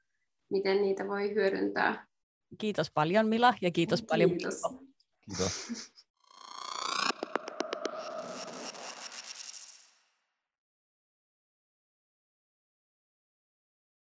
miten 0.51 0.83
niitä 0.83 1.07
voi 1.09 1.35
hyödyntää. 1.35 2.07
Kiitos 2.59 2.91
paljon 2.91 3.27
Mila 3.27 3.55
ja 3.61 3.71
kiitos 3.71 4.03
paljon 4.03 4.31
Kiitos. 4.31 4.63
Kiitos. 5.27 5.67